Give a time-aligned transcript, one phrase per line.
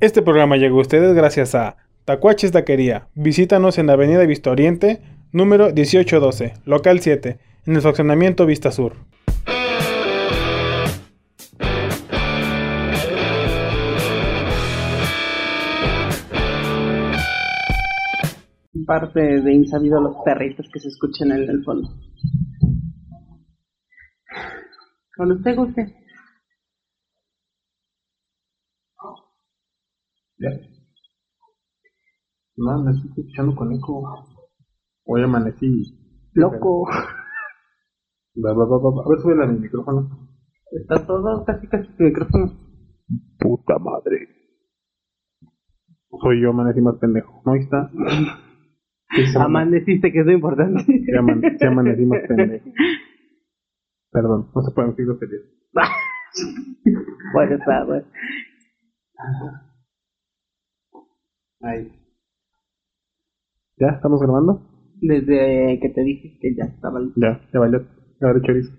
[0.00, 1.76] Este programa llegó a ustedes gracias a
[2.06, 3.08] Tacuaches Taquería.
[3.14, 8.94] Visítanos en la Avenida Vista Oriente, número 1812, local 7, en el fraccionamiento Vista Sur.
[18.86, 21.90] Parte de insabido los perritos que se escuchan en el fondo.
[25.14, 25.99] Cuando usted guste.
[30.40, 30.50] Ya.
[32.56, 34.02] No, me estoy escuchando con eco.
[35.04, 35.68] Hoy amanecí.
[36.34, 36.86] Loco.
[36.88, 39.02] Va, va, va, va.
[39.04, 40.28] A ver, sube mi micrófono.
[40.72, 42.52] Está todo casi casi tu micrófono.
[43.38, 44.28] Puta madre.
[46.22, 47.42] Soy yo, amanecí más pendejo.
[47.44, 47.90] ¿No ahí está?
[47.90, 50.84] Sí, Amaneciste, que es lo importante.
[50.84, 52.70] Sí, aman- sí amanecí más pendejo.
[54.12, 55.42] Perdón, no se pueden decir groserías.
[57.34, 58.06] bueno, está, bueno.
[61.62, 61.92] Ahí.
[63.78, 63.88] ¿Ya?
[63.88, 64.60] ¿Estamos grabando?
[65.00, 67.20] Desde que te dije que ya estaba listo.
[67.20, 67.80] Ya, ya valió.
[68.20, 68.70] Ya valió chorizo.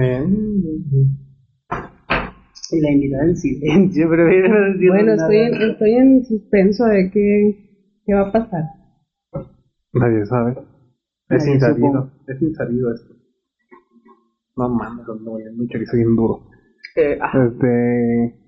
[0.00, 0.24] Eh,
[2.70, 5.22] Y la invitada en silencio, pero no Bueno, nada.
[5.28, 7.54] estoy en, estoy en suspenso de qué,
[8.06, 8.62] qué va a pasar.
[9.92, 10.52] nadie sabe.
[11.28, 11.88] Es Nadie insabido.
[11.88, 12.10] supo.
[12.28, 13.14] Es insabido esto.
[14.56, 16.40] No mames, no, es muy chorizo bien duro.
[16.96, 18.38] Eh, ah, Este.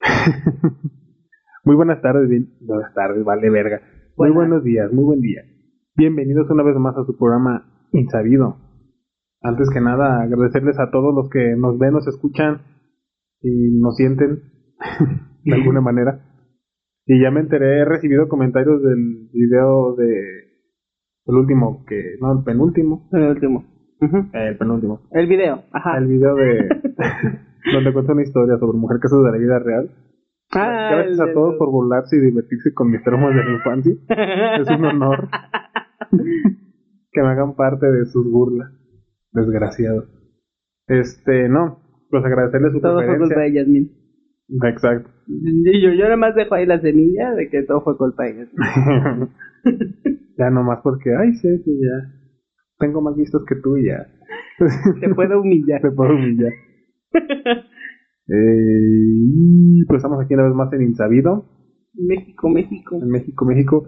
[1.64, 3.80] muy buenas tardes, bien- buenas tardes, vale verga.
[4.16, 4.34] Muy Buenas.
[4.36, 5.42] buenos días, muy buen día.
[5.96, 8.56] Bienvenidos una vez más a su programa Insabido.
[9.42, 12.62] Antes que nada, agradecerles a todos los que nos ven, nos escuchan
[13.40, 14.42] y nos sienten
[15.44, 16.20] de alguna manera.
[17.06, 20.52] Y ya me enteré, he recibido comentarios del video de
[21.26, 23.64] el último que, no, el penúltimo, el último.
[24.32, 25.96] El penúltimo, El video, ajá.
[25.98, 26.68] el video de
[27.72, 29.90] donde cuenta una historia sobre mujer casos de la vida real.
[30.54, 33.94] Ah, Gracias el a todos por burlarse y divertirse con mis traumas de la infancia.
[34.60, 35.28] Es un honor
[37.12, 38.70] que me hagan parte de sus burlas.
[39.32, 40.04] Desgraciados.
[40.88, 41.78] Este, no,
[42.10, 43.90] pues agradecerles su Todo fue culpa de Yasmin.
[44.64, 45.10] Exacto.
[45.26, 48.36] Y yo, yo nada más dejo ahí la semilla de que todo fue culpa de
[48.36, 49.28] Yasmin.
[50.38, 52.12] ya nomás porque, ay, sí, que ya
[52.78, 54.06] tengo más vistos que tú y ya.
[55.00, 55.80] Te puedo humillar.
[55.82, 56.52] Te puedo humillar.
[58.28, 59.14] Eh,
[59.82, 61.44] y pues estamos aquí una vez más en Insabido.
[61.94, 62.96] México, México.
[63.02, 63.84] en México, México.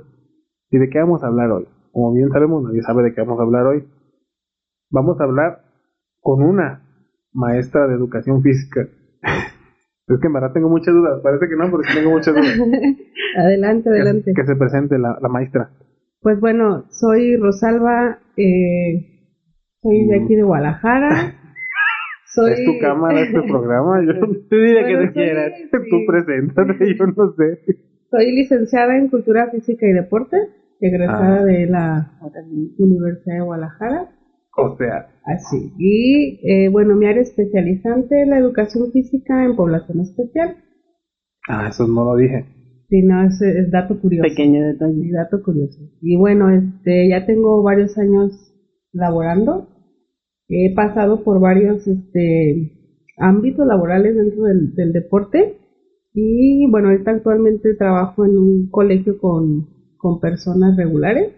[0.70, 1.68] ¿Y de qué vamos a hablar hoy?
[1.92, 3.84] Como bien sabemos, nadie sabe de qué vamos a hablar hoy.
[4.90, 5.60] Vamos a hablar
[6.20, 6.82] con una
[7.32, 8.80] maestra de educación física.
[10.08, 11.20] es que en verdad tengo muchas dudas.
[11.22, 12.58] Parece que no, porque tengo muchas dudas.
[13.38, 14.32] adelante, adelante.
[14.34, 15.70] Que, que se presente la, la maestra.
[16.20, 19.30] Pues bueno, soy Rosalba, eh,
[19.80, 21.43] soy de aquí de Guadalajara.
[22.34, 24.02] Soy, Es tu cámara, este programa.
[24.04, 24.12] Yo,
[24.50, 25.52] Tú dile Bueno, que tú quieras.
[25.56, 25.68] sí.
[25.90, 27.60] Tú preséntate, yo no sé.
[28.10, 30.36] Soy licenciada en Cultura Física y Deporte,
[30.80, 31.44] egresada Ah.
[31.44, 32.12] de la
[32.78, 34.08] Universidad de Guadalajara.
[34.56, 35.72] O sea, Así.
[35.78, 40.56] Y eh, bueno, mi área especializante es la educación física en población especial.
[41.48, 42.44] ah, eso no lo dije.
[42.88, 44.28] Si no, es, es dato curioso.
[44.28, 45.10] Pequeño Sí, detalle.
[45.12, 45.80] dato curioso.
[46.02, 48.30] Y bueno, este, ya tengo varios años
[48.92, 49.68] laborando.
[50.48, 52.72] He pasado por varios este,
[53.18, 55.58] ámbitos laborales dentro del, del deporte.
[56.12, 61.32] Y bueno, ahorita actualmente trabajo en un colegio con, con personas regulares,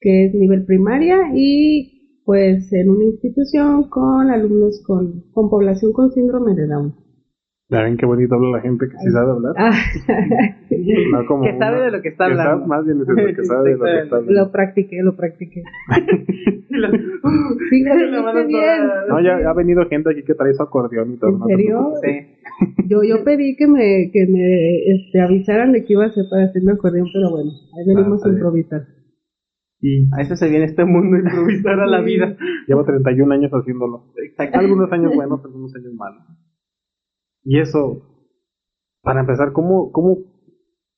[0.00, 6.12] que es nivel primaria, y pues en una institución con alumnos con, con población con
[6.12, 7.05] síndrome de Down.
[7.68, 9.52] Ya ven qué bonito habla la gente que sí sabe hablar.
[9.58, 9.72] Ah,
[11.12, 12.66] No como Que sabe uno de lo que está que sabe- hablando.
[12.68, 14.40] más bien es eso, que sabe de lo que está hablando.
[14.44, 15.62] lo practiqué, lo practiqué.
[17.70, 18.82] Sí, lo dijiste bien.
[19.08, 21.30] No, ya ha venido gente aquí que trae su acordeón y todo.
[21.30, 21.92] ¿En serio?
[22.02, 22.86] Sí.
[22.88, 26.44] Yo, yo pedí que me, que me este, avisaran de qué iba a hacer para
[26.44, 28.82] hacerme acordeón, pero bueno, ahí venimos está a improvisar.
[29.80, 32.36] Y A eso se viene este mundo, improvisar a la vida.
[32.68, 34.12] llevo 31 años haciéndolo.
[34.24, 34.58] Exacto.
[34.58, 36.22] Algunos años buenos, algunos años malos.
[37.48, 38.02] Y eso,
[39.02, 40.18] para empezar, ¿cómo, cómo,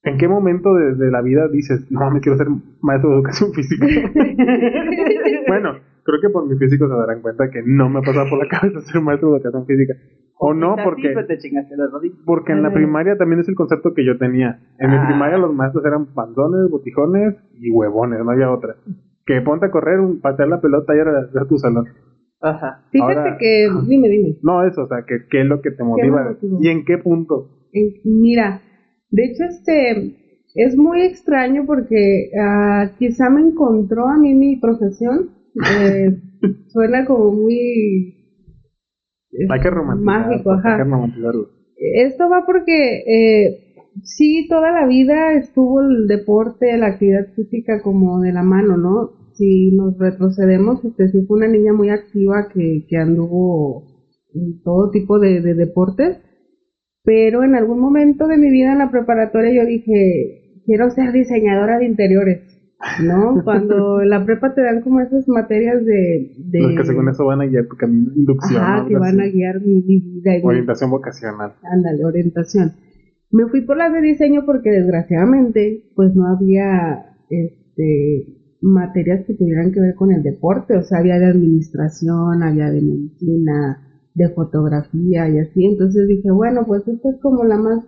[0.03, 2.49] en qué momento de, de la vida dices, no, me quiero ser
[2.81, 3.87] maestro de educación física?
[5.49, 5.75] bueno,
[6.05, 8.81] creo que por mi físico se darán cuenta que no me pasa por la cabeza
[8.81, 9.95] ser maestro de educación física.
[10.41, 11.09] O no, porque...
[11.09, 12.13] Sí.
[12.25, 14.61] Porque en la primaria también es el concepto que yo tenía.
[14.79, 15.05] En mi Ah.
[15.07, 18.77] primaria los maestros eran panzones, botijones y huevones, no había otra.
[19.27, 21.87] Que ponte a correr, un, patear la pelota y era era tu salón.
[22.41, 22.85] Ajá.
[22.93, 24.37] Fíjate Ahora- que, dime, dime.
[24.43, 27.51] No eso, o sea, que qué es lo que te motiva y en qué punto.
[27.73, 28.63] Eh, Mira,
[29.11, 30.17] de hecho, este
[30.55, 35.31] es muy extraño porque ah, quizá me encontró a mí mi profesión.
[35.83, 36.17] eh,
[36.69, 38.15] suena como muy
[39.33, 40.05] eh, Hay que romantizar.
[40.21, 40.77] mágico, pues, Hay ajá.
[40.85, 41.49] que romantizarlo.
[41.77, 43.75] Esto va porque eh,
[44.05, 49.11] sí, toda la vida estuvo el deporte, la actividad física como de la mano, ¿no?
[49.39, 53.85] Si nos retrocedemos, este, sí fue una niña muy activa que, que anduvo
[54.35, 56.19] en todo tipo de, de deportes,
[57.05, 61.79] pero en algún momento de mi vida en la preparatoria yo dije, quiero ser diseñadora
[61.79, 62.59] de interiores.
[63.03, 63.41] ¿no?
[63.45, 66.35] Cuando en la prepa te dan como esas materias de...
[66.39, 68.63] de Los que según eso van a guiar tu camino inducción.
[68.63, 68.89] Ajá, ¿no?
[68.89, 70.33] que van a guiar mi, vida.
[70.43, 71.55] Orientación vocacional.
[71.63, 72.73] Ándale, orientación.
[73.31, 79.73] Me fui por las de diseño porque desgraciadamente pues no había este materias que tuvieran
[79.73, 83.85] que ver con el deporte, o sea, había de administración, había de medicina,
[84.15, 87.85] de fotografía y así, entonces dije, bueno, pues esta es como la más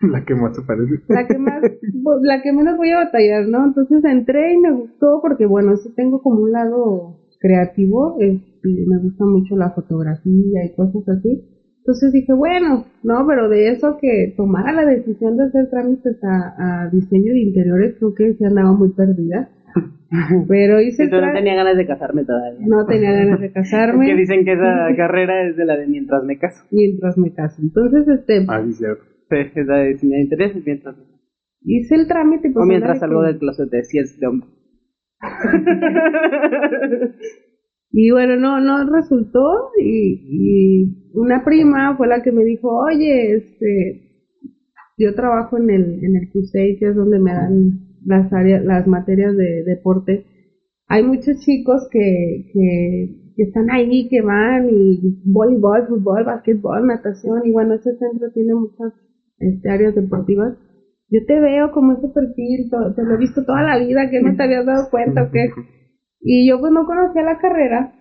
[0.12, 1.00] La que más se parece.
[1.08, 3.64] la que más, pues, la que menos voy a batallar, ¿no?
[3.64, 8.98] Entonces entré y me gustó porque, bueno, sí tengo como un lado creativo, este, me
[8.98, 11.44] gusta mucho la fotografía y cosas así.
[11.78, 16.84] Entonces dije, bueno, no, pero de eso que tomara la decisión de hacer trámites a,
[16.84, 19.50] a diseño de interiores, creo que sí andaba muy perdida.
[20.48, 22.66] Pero hice el Yo no tenía ganas de casarme todavía.
[22.66, 25.86] no tenía ganas de Es que casarme dicen que esa carrera es de la de
[25.86, 26.64] mientras me caso.
[26.70, 27.60] mientras me caso.
[27.62, 29.02] Entonces, este, Ah, sí, cierto.
[29.30, 31.18] Sí, es la de de interiores es mientras me caso.
[31.62, 34.26] hice el trámite y pues O mientras salgo que- del closet de si es de
[34.26, 34.48] hombre.
[37.96, 43.36] Y bueno, no, no resultó y, y una prima fue la que me dijo, oye,
[43.36, 44.00] este,
[44.98, 48.86] yo trabajo en el, en el CUSEI, que es donde me dan las áreas, las
[48.86, 50.26] materias de deporte.
[50.86, 57.42] Hay muchos chicos que, que, que están ahí, que van y voleibol, fútbol, basquetbol, natación
[57.44, 58.92] y bueno, ese centro tiene muchas
[59.38, 60.56] este, áreas deportivas.
[61.08, 64.34] Yo te veo como ese perfil, te lo he visto toda la vida, que no
[64.36, 65.50] te habías dado cuenta o qué.
[66.26, 67.92] Y yo pues no conocía la carrera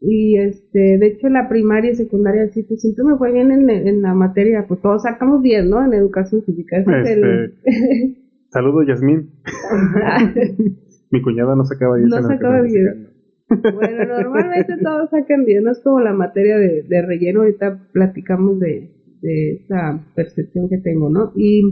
[0.00, 3.70] y este, de hecho la primaria y secundaria sí, pues siempre me fue bien en,
[3.70, 5.84] en la materia, pues todos sacamos bien, ¿no?
[5.84, 6.78] En educación física.
[6.78, 7.54] Ese es el...
[8.50, 9.30] Saludos, Yasmín.
[11.10, 13.62] Mi cuñada no sacaba 10 No en sacaba educación 10.
[13.62, 13.72] física.
[13.74, 18.60] bueno, normalmente todos sacan bien, no es como la materia de, de relleno, ahorita platicamos
[18.60, 18.90] de,
[19.22, 21.32] de esa percepción que tengo, ¿no?
[21.34, 21.62] Y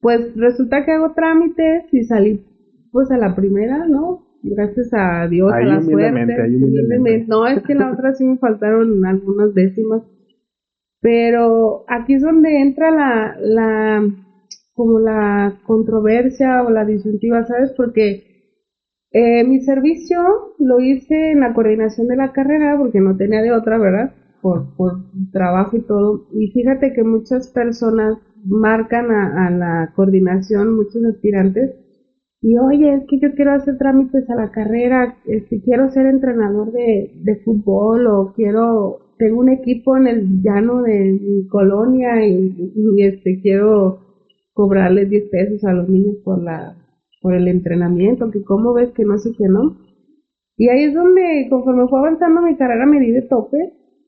[0.00, 2.46] pues resulta que hago trámites y salí
[2.92, 4.26] pues a la primera, ¿no?
[4.42, 6.42] Gracias a Dios, Ahí a la suerte.
[6.42, 7.26] ahí humildemente.
[7.28, 10.02] No, es que la otra sí me faltaron algunas décimas.
[11.02, 14.02] Pero aquí es donde entra la, la,
[14.80, 17.70] como la controversia o la disyuntiva, ¿sabes?
[17.76, 18.22] Porque
[19.12, 20.18] eh, mi servicio
[20.58, 24.14] lo hice en la coordinación de la carrera porque no tenía de otra, ¿verdad?
[24.40, 24.92] Por, por
[25.32, 26.28] trabajo y todo.
[26.32, 31.76] Y fíjate que muchas personas marcan a, la coordinación, muchos aspirantes,
[32.40, 36.72] y oye, es que yo quiero hacer trámites a la carrera, este, quiero ser entrenador
[36.72, 43.04] de, de fútbol o quiero, tengo un equipo en el llano de colonia y, y,
[43.04, 44.09] este, quiero
[44.60, 46.76] cobrarles 10 pesos a los niños por la
[47.22, 49.76] por el entrenamiento, que cómo ves que no sé qué no.
[50.58, 53.56] Y ahí es donde, conforme fue avanzando mi carrera, me di de tope,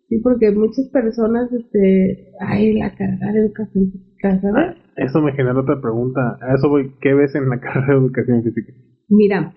[0.08, 4.76] sí, porque muchas personas, este, ay, la carrera de educación física, ¿sabes?
[4.96, 6.38] Eso me genera otra pregunta.
[6.42, 6.92] A eso voy.
[7.00, 8.72] ¿Qué ves en la carrera de educación física?
[9.08, 9.54] Mira,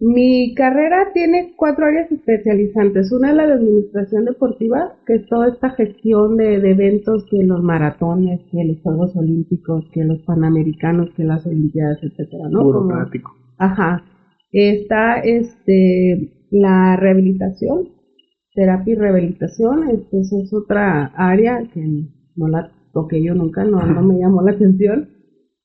[0.00, 3.12] mi carrera tiene cuatro áreas especializantes.
[3.12, 7.44] Una es la de administración deportiva, que es toda esta gestión de, de eventos, que
[7.44, 12.64] los maratones, que los Juegos Olímpicos, que los Panamericanos, que las Olimpiadas, etcétera, ¿no?
[12.64, 13.30] Burocrático.
[13.58, 14.02] Ajá.
[14.50, 17.90] Está este la rehabilitación,
[18.54, 21.84] terapia y rehabilitación, este, esa es otra área que
[22.36, 25.10] no la toqué yo nunca, no, no me llamó la atención.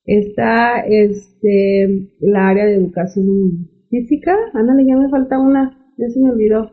[0.04, 6.30] Está este la área de educación física, ándale, ya me falta una, ya se me
[6.30, 6.70] olvidó.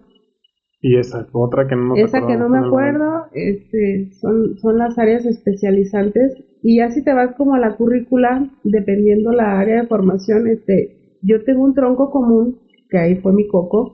[0.82, 4.98] Y esa, otra que no nos Esa que no me acuerdo, este, son, son las
[5.00, 6.34] áreas especializantes.
[6.62, 11.18] Y ya si te vas como a la currícula, dependiendo la área de formación, este,
[11.22, 13.94] yo tengo un tronco común, que ahí fue mi coco,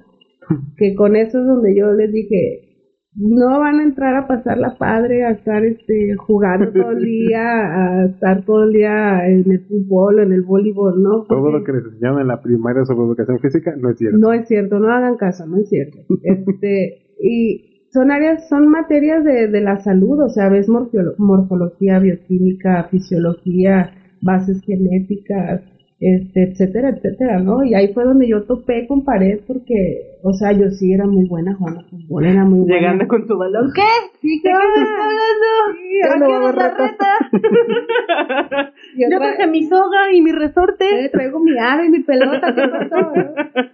[0.78, 2.69] que con eso es donde yo les dije,
[3.16, 7.42] no van a entrar a pasar la padre, a estar este, jugando todo el día,
[7.42, 11.24] a estar todo el día en el fútbol, en el voleibol, ¿no?
[11.28, 14.18] Todo lo que les enseñaron en la primaria sobre educación física no es cierto.
[14.20, 15.98] no es cierto, no hagan caso, no es cierto.
[16.24, 22.00] Este, y son áreas, son materias de, de la salud, o sea, ves morfolo- morfología,
[22.00, 25.62] bioquímica, fisiología, bases genéticas,
[26.00, 27.64] este, etcétera, etcétera, ¿no?
[27.64, 31.28] Y ahí fue donde yo topé con pared porque, o sea, yo sí era muy
[31.28, 32.76] buena jugando fútbol, era muy buena.
[32.76, 33.72] Llegando con tu balón.
[33.76, 33.82] ¿Qué?
[34.22, 35.12] Sí, ¿qué ¿De qué me estás
[35.76, 36.10] Sí, hablando?
[36.10, 37.12] Ya no va a ¿A haber qué reta?
[38.98, 41.10] Yo traje mi soga y mi resorte.
[41.12, 43.12] Traigo mi aro y mi pelota, ¿qué pasó?
[43.16, 43.70] no?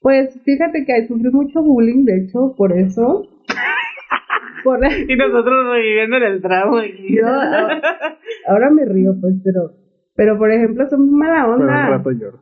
[0.00, 3.26] Pues fíjate que sufrí mucho bullying, de hecho, por eso.
[4.62, 6.82] por Y nosotros reviviendo en el trauma.
[6.82, 7.16] aquí.
[7.16, 7.80] Yo, ahora,
[8.48, 9.70] ahora me río, pues, pero,
[10.16, 11.88] pero por ejemplo, son mala Pero un onda.
[11.88, 12.38] rato lloro.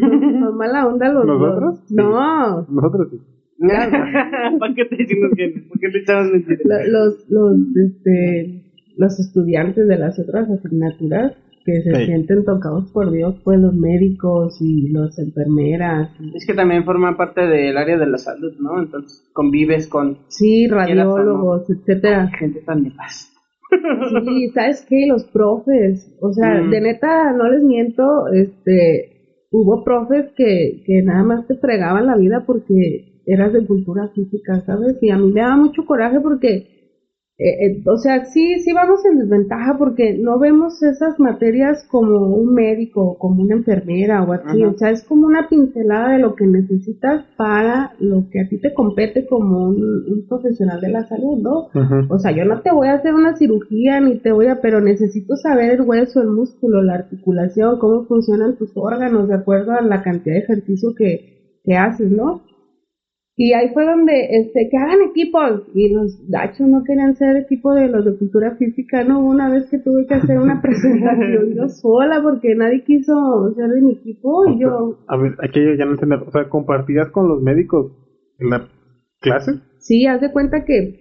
[0.00, 1.74] Son mala onda los ¿Nosotros?
[1.88, 1.90] dos.
[1.90, 3.18] No, Nosotros sí.
[4.58, 5.68] ¿Para qué te decimos que no?
[5.68, 6.60] ¿Por qué te echamos mentiras?
[6.64, 7.56] lo- los, los,
[7.86, 8.62] este,
[8.96, 11.32] los estudiantes de las otras asignaturas
[11.64, 12.06] que se Sí.
[12.06, 16.08] sienten tocados por Dios, pues los médicos y las enfermeras.
[16.34, 18.78] Es que también forma parte del área de la salud, ¿no?
[18.80, 22.28] Entonces convives con Sí, radiólogos, etcétera.
[22.38, 23.27] gente tan nefasta.
[23.70, 25.06] Sí, ¿sabes qué?
[25.06, 26.70] Los profes, o sea, Mm.
[26.70, 29.10] de neta, no les miento, este,
[29.50, 34.60] hubo profes que, que nada más te fregaban la vida porque eras de cultura física,
[34.64, 34.96] ¿sabes?
[35.02, 36.66] Y a mí me daba mucho coraje porque,
[37.40, 42.34] eh, eh, o sea, sí, sí vamos en desventaja porque no vemos esas materias como
[42.34, 44.72] un médico, como una enfermera o así, Ajá.
[44.72, 48.58] o sea, es como una pincelada de lo que necesitas para lo que a ti
[48.58, 51.68] te compete como un, un profesional de la salud, ¿no?
[52.08, 54.80] O sea, yo no te voy a hacer una cirugía ni te voy a, pero
[54.80, 59.80] necesito saber el hueso, el músculo, la articulación, cómo funcionan tus órganos de acuerdo a
[59.80, 62.47] la cantidad de ejercicio que, que haces, ¿no?
[63.40, 65.62] Y ahí fue donde, este, que hagan equipos.
[65.72, 69.20] Y los gachos no querían ser equipo de los de cultura física, ¿no?
[69.24, 73.80] Una vez que tuve que hacer una presentación yo sola porque nadie quiso ser de
[73.80, 76.24] mi equipo y yo, A ver, aquí yo ya no entiendo.
[76.26, 77.92] O sea, ¿compartías con los médicos
[78.40, 78.68] en la
[79.20, 79.52] clase?
[79.78, 80.98] sí, haz de cuenta que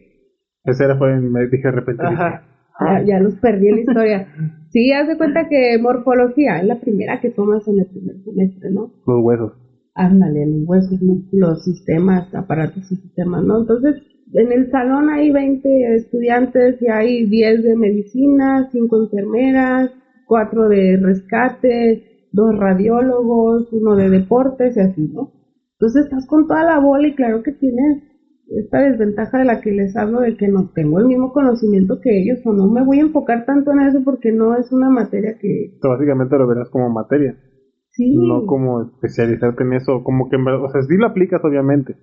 [0.63, 2.03] Esa era fue, me dije de repente.
[2.05, 2.43] Ajá.
[2.79, 4.27] Ya, ya los perdí en la historia.
[4.69, 8.69] Sí, haz de cuenta que morfología es la primera que tomas en el primer semestre,
[8.69, 8.91] ¿no?
[9.07, 9.53] Los huesos.
[9.97, 13.61] Ándale, los huesos, músculos, sistemas, aparatos y sistemas, ¿no?
[13.61, 13.95] Entonces,
[14.31, 19.89] en el salón hay 20 estudiantes y hay 10 de medicina, 5 enfermeras,
[20.27, 25.31] 4 de rescate, 2 radiólogos, uno de deportes y así, ¿no?
[25.79, 28.03] Entonces estás con toda la bola y claro que tienes
[28.49, 32.21] esta desventaja de la que les hablo de que no tengo el mismo conocimiento que
[32.21, 35.35] ellos o no me voy a enfocar tanto en eso porque no es una materia
[35.39, 37.35] que básicamente lo verás como materia.
[37.97, 40.03] Sí No como especializarte en eso.
[40.03, 40.63] Como que en verdad.
[40.63, 41.95] O sea, sí lo aplicas, obviamente.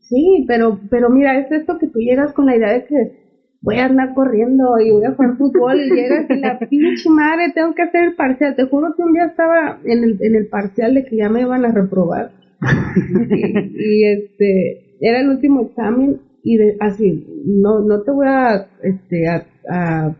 [0.00, 3.26] sí pero pero mira es esto que tú llegas con la idea de que
[3.62, 7.52] voy a andar corriendo y voy a jugar fútbol y llegas y la pinche madre
[7.54, 10.48] tengo que hacer el parcial te juro que un día estaba en el en el
[10.48, 12.30] parcial de que ya me iban a reprobar
[13.30, 13.42] y,
[13.76, 19.28] y, este era el último examen y de, así no no te voy a este
[19.28, 20.16] a, a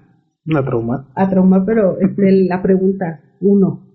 [0.46, 1.08] Una trauma.
[1.14, 3.85] a traumar, pero este, la pregunta, uno.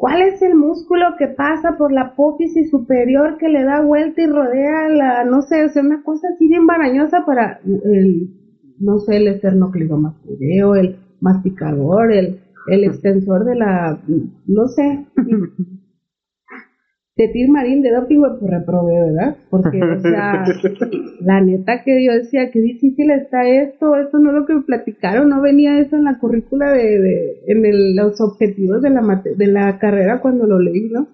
[0.00, 4.26] ¿Cuál es el músculo que pasa por la apófisis superior que le da vuelta y
[4.28, 8.30] rodea la, no sé, o sea, una cosa así bien barañosa para el,
[8.78, 14.00] no sé, el esternocleidomastoideo, el masticador, el, el extensor de la,
[14.46, 15.04] no sé,
[17.20, 19.36] Tetir Marín de doping, güey, pues reprobé, ¿verdad?
[19.50, 20.44] Porque, o sea,
[21.20, 24.62] la neta que yo decía, qué difícil está esto, esto no es lo que me
[24.62, 27.16] platicaron, no venía eso en la currícula de, de
[27.48, 31.08] en el- los objetivos de la, mate- de la carrera cuando lo leí, ¿no?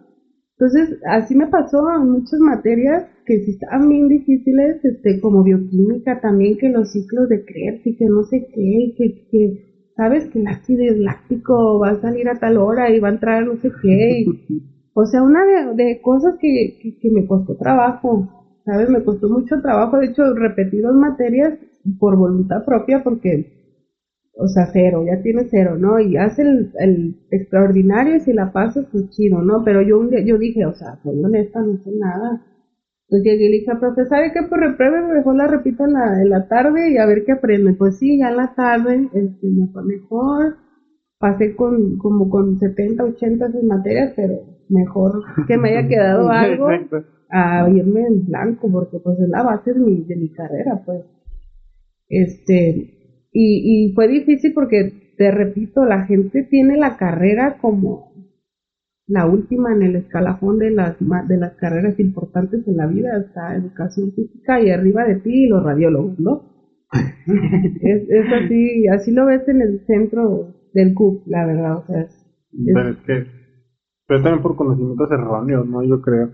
[0.59, 6.21] Entonces, así me pasó en muchas materias que sí estaban bien difíciles, este, como bioquímica
[6.21, 9.65] también, que los ciclos de Krebs y que no sé qué, y que, que,
[9.97, 13.45] sabes que el ácido láctico va a salir a tal hora y va a entrar
[13.45, 14.25] no sé qué, y,
[14.99, 18.31] o sea, una de, cosas que, que, me costó trabajo,
[18.65, 18.89] ¿sabes?
[18.89, 21.53] Me costó mucho trabajo, de hecho, repetí dos materias
[22.01, 23.45] por voluntad propia porque,
[24.39, 26.01] o sea, cero, ya tienes cero, ¿no?
[26.01, 29.63] Y hace el, el extraordinario y si la pasas, pues chido, ¿no?
[29.67, 32.41] Pero yo un día, yo dije, o sea, soy honesta, no sé nada.
[33.09, 34.41] Entonces llegué y le dije, profe, ¿sabe qué?
[34.49, 37.75] Pues repruebe, mejor la repito en la, en la tarde y a ver qué aprende.
[37.75, 40.57] Pues sí, ya en la tarde este, me fue mejor.
[41.19, 46.69] Pasé con como con 70, 80 esas materias, pero mejor que me haya quedado algo
[47.31, 51.03] a irme en blanco, porque pues es la base de mi, de mi carrera, pues.
[52.09, 52.87] Este,
[53.33, 58.13] y, y fue difícil porque, te repito, la gente tiene la carrera como
[59.09, 60.97] la última en el escalafón de las,
[61.29, 65.63] de las carreras importantes en la vida, está educación física y arriba de ti los
[65.63, 66.43] radiólogos, ¿no?
[67.81, 72.01] es, es así, así lo ves en el centro del CUP, la verdad, o sea,
[72.03, 73.25] es- Pero es que.
[74.07, 75.83] Pero también por conocimientos erróneos, ¿no?
[75.83, 76.31] Yo creo.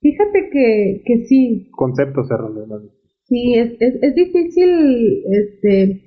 [0.00, 2.78] fíjate que, que sí, Conceptos erróneos, ¿no?
[3.24, 5.98] Sí, es, es, es difícil, este,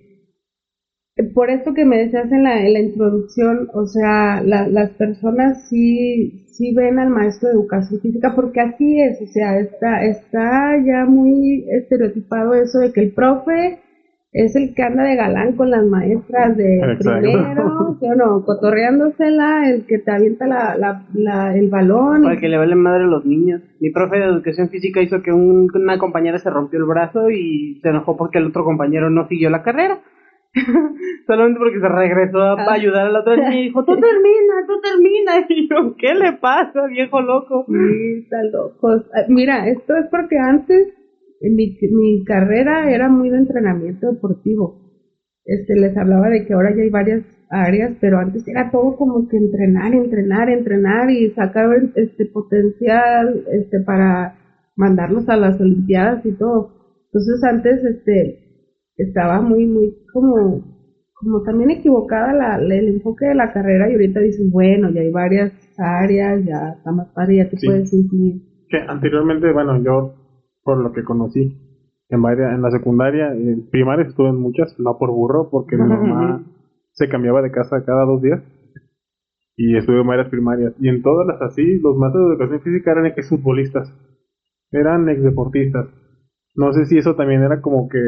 [1.33, 5.67] por esto que me decías en la, en la introducción, o sea, la- las personas
[5.69, 10.73] sí, sí ven al maestro de educación física porque así es, o sea, está, está
[10.85, 13.79] ya muy estereotipado eso de que el profe
[14.37, 17.19] es el que anda de galán con las maestras de Exacto.
[17.21, 18.43] primero, ¿sí o no?
[18.45, 22.23] Cotorreándosela, el que te avienta la, la, la- el balón.
[22.23, 23.61] Para que le valen madre a los niños.
[23.79, 27.79] Mi profe de educación física hizo que un- una compañera se rompió el brazo y
[27.81, 29.99] se enojó porque el otro compañero no siguió la carrera.
[31.27, 32.73] Solamente porque se regresó a Ah.
[32.73, 35.45] ayudar a la otra niña y dijo, tú termina, tú termina.
[35.49, 37.65] Y yo, ¿qué le pasa, viejo loco?
[37.67, 39.03] Sí, están locos.
[39.13, 40.93] Ah, Mira, esto es porque antes
[41.49, 44.75] mi, mi carrera era muy de entrenamiento deportivo.
[45.45, 49.27] Este, les hablaba de que ahora ya hay varias áreas, pero antes era todo como
[49.27, 54.33] que entrenar, entrenar, entrenar y sacar este potencial este para
[54.75, 56.69] mandarlos a las olimpiadas y todo.
[57.05, 58.39] Entonces antes este
[58.97, 60.61] estaba muy muy como
[61.17, 65.01] como también equivocada la, la- el enfoque de la carrera y ahorita dices, bueno, ya
[65.01, 67.67] hay varias áreas, ya está más padre, ya te Sí.
[67.67, 68.41] puedes incluir.
[68.67, 70.11] Que anteriormente, bueno, yo,
[70.65, 71.55] por lo que conocí,
[72.09, 75.83] en varias, en la secundaria, en primaria estuve en muchas, no por burro, porque mi
[75.87, 76.43] mamá
[76.91, 78.41] se cambiaba de casa cada dos días.
[79.57, 80.73] Y estuve en varias primarias.
[80.79, 83.87] Y en todas las así, los maestros de educación física eran exfutbolistas.
[84.71, 85.87] Eran exdeportistas.
[86.55, 87.99] No sé si eso también era como que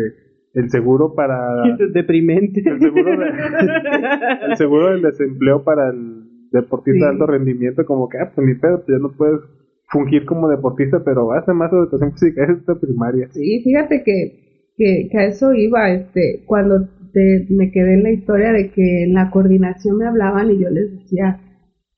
[0.53, 1.63] el seguro para...
[1.79, 2.61] Es deprimente.
[2.65, 8.17] El seguro, de- el seguro del desempleo para el deportista de alto rendimiento, como que,
[8.19, 9.39] ah, pues ni pedo, pues ya no puedes
[9.89, 13.29] fungir como deportista, pero a más educación física, es esta primaria.
[13.31, 18.11] Sí, fíjate que, que, que a eso iba, este, cuando te, me quedé en la
[18.11, 21.39] historia de que en la coordinación me hablaban y yo les decía,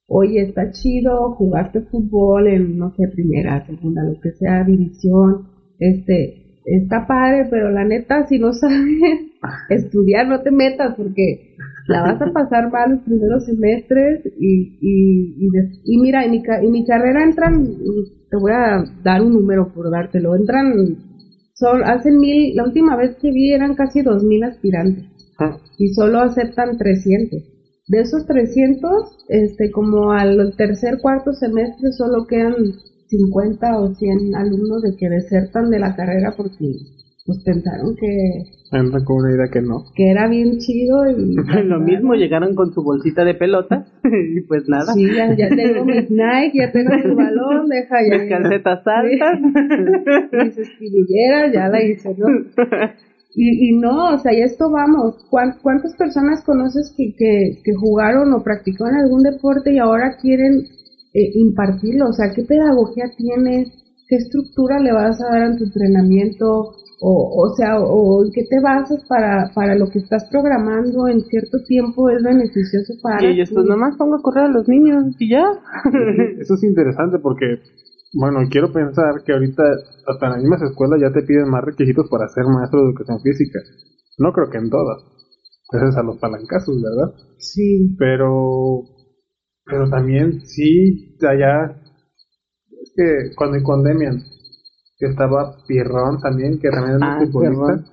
[0.07, 5.47] oye, está chido, jugaste fútbol en, no sé, primera, segunda, lo que sea, división,
[5.79, 8.87] este, está padre, pero la neta, si no sabes
[9.69, 11.41] estudiar, no te metas porque
[11.87, 15.49] la vas a pasar mal los primeros semestres y, y, y,
[15.83, 17.63] y mira, en mi, ca- en mi carrera entran,
[18.29, 20.73] te voy a dar un número por dártelo, entran,
[21.53, 25.05] son, hacen mil, la última vez que vi eran casi dos mil aspirantes
[25.77, 27.43] y solo aceptan 300.
[27.87, 32.55] De esos 300, este, como al tercer, cuarto semestre solo quedan
[33.09, 36.55] 50 o 100 alumnos de que desertan de la carrera porque
[37.25, 39.83] pues pensaron que, Entra con una idea que no.
[39.95, 41.35] que era bien chido y
[41.65, 44.93] Lo mismo, llegaron con su bolsita de pelota y pues nada.
[44.93, 48.17] Sí, ya, ya tengo mis Nike, ya tengo mi balón, deja ya.
[48.19, 49.39] Mis calcetas altas.
[50.43, 52.27] mis espinilleras, ya la hice, ¿no?
[53.35, 57.73] Y, y no, o sea, y esto vamos, ¿cuán- ¿cuántas personas conoces que, que, que
[57.75, 60.63] jugaron o practicaron algún deporte y ahora quieren
[61.13, 62.09] eh, impartirlo?
[62.09, 63.69] O sea, ¿qué pedagogía tienes?
[64.07, 66.75] ¿Qué estructura le vas a dar a tu entrenamiento?
[67.01, 71.21] O, o sea, o en qué te basas para, para lo que estás programando en
[71.21, 75.15] cierto tiempo es beneficioso para Y ellos, pues nomás pongo a correr a los niños
[75.17, 75.45] y ya.
[76.39, 77.63] Eso es interesante porque,
[78.13, 79.63] bueno, quiero pensar que ahorita
[80.07, 83.21] hasta en las mismas escuelas ya te piden más requisitos para ser maestro de educación
[83.21, 83.59] física.
[84.17, 85.01] No creo que en todas.
[85.71, 87.15] Gracias a los palancazos, ¿verdad?
[87.37, 87.95] Sí.
[87.97, 88.83] Pero,
[89.69, 91.75] pero también sí, allá,
[92.81, 94.17] es que cuando en Condemian,
[94.97, 97.85] que estaba Pierrón también, que también era Ah, un futbolista.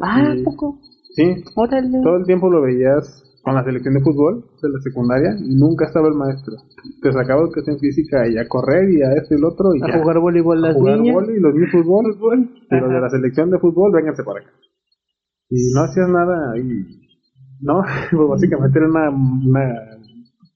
[0.00, 0.78] Ah, poco.
[1.14, 1.24] Sí,
[1.56, 1.98] Órale.
[2.02, 5.86] todo el tiempo lo veías con la selección de fútbol de la secundaria y nunca
[5.86, 6.54] estaba el maestro.
[7.02, 9.88] Te sacaba educación física y a correr y a esto y lo otro y A
[9.88, 9.98] ya.
[10.00, 11.14] jugar voleibol A las jugar niñas.
[11.14, 12.04] vóley y los niños fútbol,
[12.70, 14.50] y los de la selección de fútbol, vénganse para acá.
[15.50, 16.62] Y no hacías nada y
[17.62, 19.97] no, pues básicamente era una, una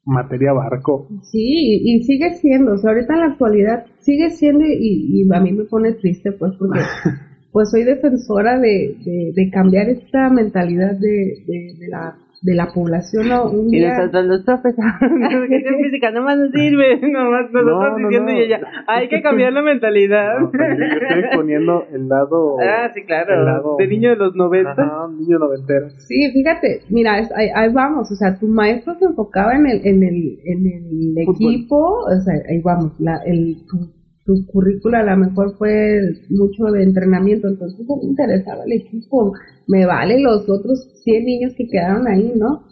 [0.04, 1.06] materia barco.
[1.22, 5.34] Sí, y, y sigue siendo, o sea, ahorita en la actualidad sigue siendo y, y
[5.34, 6.80] a mí me pone triste pues porque
[7.52, 12.66] pues soy defensora de, de, de cambiar esta mentalidad de, de, de la, de la
[12.74, 13.28] población.
[13.28, 13.44] ¿no?
[13.50, 18.08] Un Y día- nosotros los profes, educación física nomás no sirve, nomás nosotros No, no,
[18.08, 18.38] diciendo no.
[18.38, 20.40] y ella, hay que cambiar la mentalidad.
[20.40, 22.56] No, también yo estoy exponiendo el lado.
[22.60, 24.72] ah, sí, el claro, lado- de niño de los 90.
[24.72, 25.88] Ajá, un niño noventero.
[25.98, 29.86] Sí, fíjate, mira, es- ahí, ahí vamos, o sea, tu maestro se enfocaba en el,
[29.86, 31.54] en el, en el Fútbol.
[31.54, 33.88] equipo, o sea, ahí vamos, la, el, tu,
[34.24, 39.32] tu currícula a lo mejor fue mucho de entrenamiento, entonces mí me interesaba el equipo,
[39.66, 42.64] me vale los otros 100 niños que quedaron ahí, ¿no?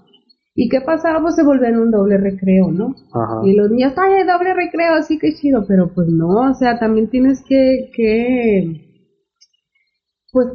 [0.55, 1.23] ¿Y qué pasaba?
[1.23, 2.95] Pues se volvían un doble recreo, ¿no?
[3.13, 3.41] Ajá.
[3.45, 7.09] Y los niños, ay, doble recreo, sí que chido, pero pues no, o sea, también
[7.09, 8.81] tienes que, que,
[10.33, 10.49] pues,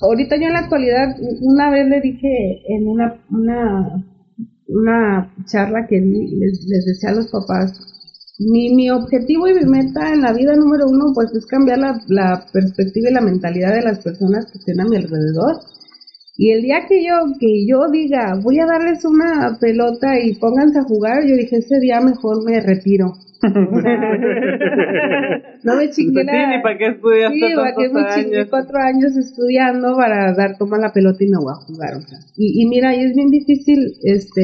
[0.00, 4.04] ahorita yo en la actualidad, una vez le dije en una, una,
[4.68, 7.91] una charla que les, les decía a los papás,
[8.38, 12.00] mi, mi objetivo y mi meta en la vida número uno, pues, es cambiar la,
[12.08, 15.56] la perspectiva y la mentalidad de las personas que estén a mi alrededor.
[16.38, 20.78] Y el día que yo, que yo diga, voy a darles una pelota y pónganse
[20.78, 23.12] a jugar, yo dije, ese día mejor me retiro.
[25.64, 28.50] no me chingué Pues sí, ni para qué estudiaste Sí, para que me chingué años.
[28.50, 32.18] cuatro años estudiando para dar toma la pelota y me voy a jugar, o sea.
[32.36, 34.42] Y, y mira, y es bien difícil, este,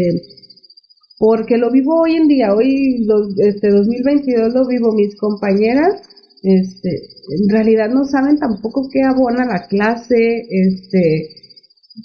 [1.18, 5.94] porque lo vivo hoy en día, hoy, lo- este, 2022 lo vivo, mis compañeras,
[6.42, 11.26] este, en realidad no saben tampoco qué abona la clase, este,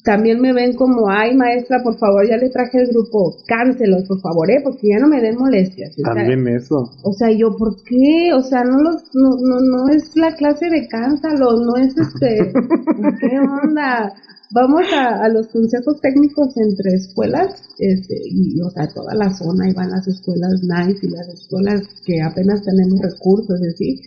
[0.01, 4.19] también me ven como, ay maestra, por favor, ya le traje el grupo, cáncelos, por
[4.21, 5.95] favor, eh, porque ya no me den molestias.
[6.03, 6.89] También eso.
[7.03, 8.33] o sea, yo, ¿por qué?
[8.33, 12.51] O sea, no los, no, no, no es la clase de cántalo, no es este,
[13.19, 14.13] ¿qué onda?
[14.51, 19.69] Vamos a, a los consejos técnicos entre escuelas, este, y, o sea, toda la zona,
[19.69, 24.01] y van las escuelas nice y las escuelas que apenas tenemos recursos, así.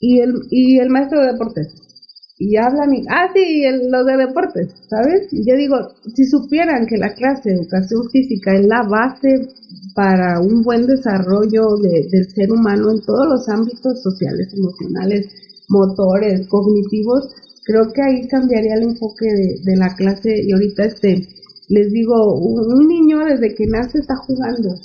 [0.00, 1.85] Y el, y el maestro de deportes.
[2.38, 5.26] Y hablan y, ah, sí, los de deportes, ¿sabes?
[5.32, 5.76] Y yo digo,
[6.14, 9.48] si supieran que la clase de educación física es la base
[9.94, 15.26] para un buen desarrollo de- del ser humano en todos los ámbitos sociales, emocionales,
[15.68, 17.24] motores, cognitivos,
[17.64, 21.26] creo que ahí cambiaría el enfoque de, de la clase y ahorita este
[21.68, 24.78] les digo, un, un niño desde que nace está jugando.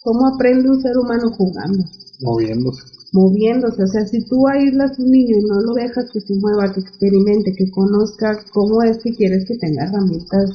[0.00, 1.84] ¿Cómo aprende un ser humano jugando?
[2.20, 2.82] Moviéndose.
[3.12, 3.82] Moviéndose.
[3.82, 6.72] O sea, si tú aíslas a un niño y no lo dejas que se mueva,
[6.72, 10.50] que experimente, que conozca cómo es que quieres que tenga herramientas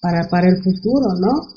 [0.00, 1.50] para, para el futuro, ¿no?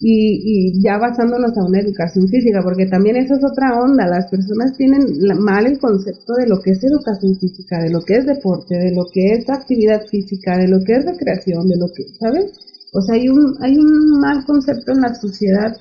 [0.00, 4.04] Y, y ya basándonos a una educación física, porque también esa es otra onda.
[4.06, 5.00] Las personas tienen
[5.40, 8.92] mal el concepto de lo que es educación física, de lo que es deporte, de
[8.92, 12.52] lo que es actividad física, de lo que es recreación, de lo que, ¿sabes?
[12.92, 15.72] O sea, hay un, hay un mal concepto en la sociedad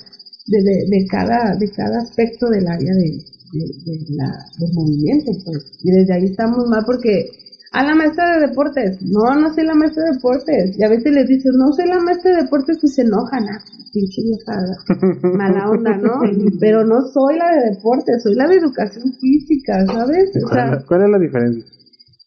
[0.48, 4.28] de, de, de cada, de cada aspecto del área de, de, de la,
[4.60, 5.62] del movimiento, pues.
[5.84, 7.26] Y desde ahí estamos mal porque,
[7.72, 10.76] a la maestra de deportes, no, no soy la maestra de deportes.
[10.78, 13.62] Y a veces les dices, no soy la maestra de deportes y se enojan, ah,
[13.94, 14.54] pinche vieja,
[15.38, 16.14] mala onda, ¿no?
[16.60, 20.30] Pero no soy la de deportes, soy la de educación física, ¿sabes?
[20.38, 21.66] O ¿Cuál, es sea, la- cuál es la diferencia?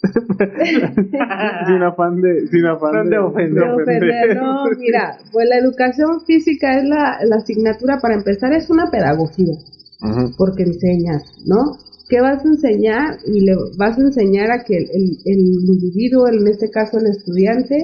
[1.66, 3.64] sin afán de, sin afán De ofender.
[3.64, 8.68] de ofender, no, mira, pues la educación física es la, la asignatura, para empezar, es
[8.70, 9.54] una pedagogía.
[10.36, 11.78] Porque enseñas, ¿no?
[12.08, 13.18] ¿Qué vas a enseñar?
[13.26, 17.76] Y le vas a enseñar a que el, individuo, en este caso el estudiante,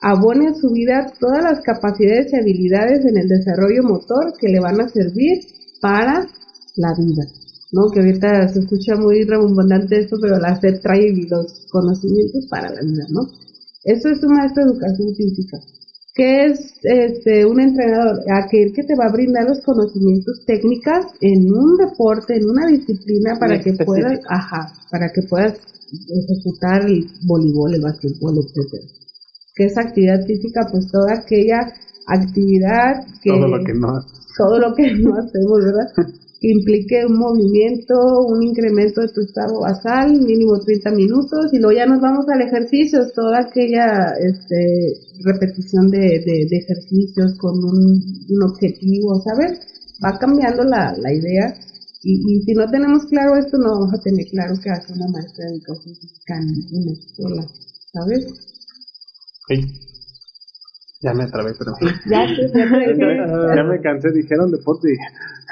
[0.00, 4.60] abone a su vida todas las capacidades y habilidades en el desarrollo motor que le
[4.60, 5.38] van a servir
[5.82, 6.26] para
[6.76, 7.26] la vida,
[7.72, 7.90] ¿no?
[7.92, 12.80] Que ahorita se escucha muy rebundante esto, pero la SEP trae los conocimientos para la
[12.80, 13.22] vida, ¿no?
[13.84, 15.58] Eso es un maestro de educación física.
[16.18, 18.18] ¿Qué es este, un entrenador?
[18.42, 23.36] Aquel que te va a brindar los conocimientos técnicas en un deporte, en una disciplina
[23.38, 23.92] para Muy que específico.
[23.94, 25.54] puedas, ajá, para que puedas
[25.92, 28.82] ejecutar el voleibol, el basquetbol, etcétera.
[29.54, 30.66] ¿Qué es actividad física?
[30.72, 31.60] Pues toda aquella
[32.08, 33.88] actividad que Todo lo que no.
[34.36, 35.86] todo lo que no hacemos, ¿verdad?
[36.40, 37.94] Que implique un movimiento,
[38.26, 42.42] un incremento de tu estado basal, mínimo 30 minutos, y luego ya nos vamos al
[42.42, 49.58] ejercicio, toda aquella este, repetición de, de, de ejercicios con un, un objetivo, ¿sabes?
[50.04, 51.56] Va cambiando la, la idea,
[52.02, 55.08] y, y si no tenemos claro esto, no vamos a tener claro que hace una
[55.08, 57.46] maestra de educación física en una escuela,
[57.92, 58.26] ¿sabes?
[59.48, 59.60] Ey.
[61.00, 61.72] Ya me atrapé, pero.
[62.10, 62.96] Ya, te- ya te dejé.
[63.56, 64.88] ya me cansé, dijeron deporte.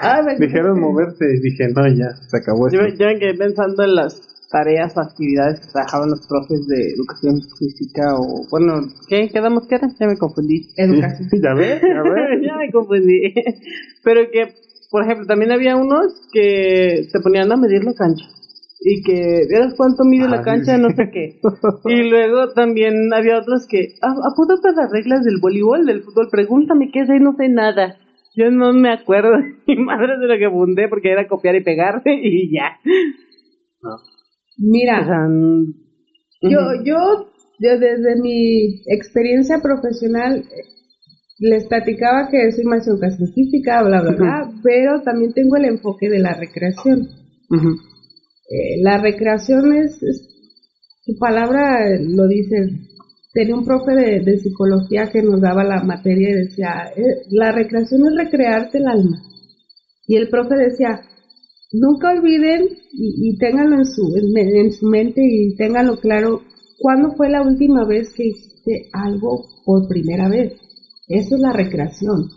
[0.00, 2.96] Ah, me- Dijeron moverse y dije, no, ya, se acabó Yo, esto.
[2.98, 7.40] yo me quedé pensando en las tareas o actividades que trabajaban los profes de educación
[7.59, 9.28] física o, bueno, ¿qué?
[9.32, 9.88] ¿Quedamos que era?
[9.98, 10.68] Ya me confundí.
[10.76, 11.28] Educación.
[11.42, 12.40] Ya ves, ya ves.
[12.42, 13.32] ya me confundí.
[14.04, 14.46] Pero que,
[14.90, 18.24] por ejemplo, también había unos que se ponían a medir la cancha.
[18.80, 21.40] Y que vieras cuánto mide la Ah, cancha, no sé qué.
[21.88, 26.90] Y luego también había otros que, "Ah, apúntate las reglas del voleibol, del fútbol, pregúntame
[26.92, 27.96] qué sé, no sé nada.
[28.37, 29.30] Yo no me acuerdo
[29.66, 32.70] ni madre de lo que apunté porque era copiar y pegar y ya.
[34.59, 35.75] Mira, O sea, mm,
[36.42, 36.97] Yo, yo,
[37.61, 40.62] yo desde mi experiencia profesional, eh,
[41.38, 46.09] les platicaba que soy de educación física, bla, bla, bla, pero también tengo el enfoque
[46.09, 47.09] de la recreación.
[48.49, 50.29] Eh, la recreación es, es-
[51.05, 52.69] su palabra eh, lo dice.
[53.33, 57.53] Tenía un profe de, de psicología que nos daba la materia y decía, eh, la
[57.53, 59.19] recreación es recrearte el alma.
[60.07, 61.01] Y el profe decía,
[61.79, 66.41] nunca olviden y, y ténganlo en su, en, en su mente y ténganlo claro,
[66.79, 70.53] ¿cuándo fue la última vez que hiciste algo por primera vez?
[71.09, 72.29] Eso es la recreación.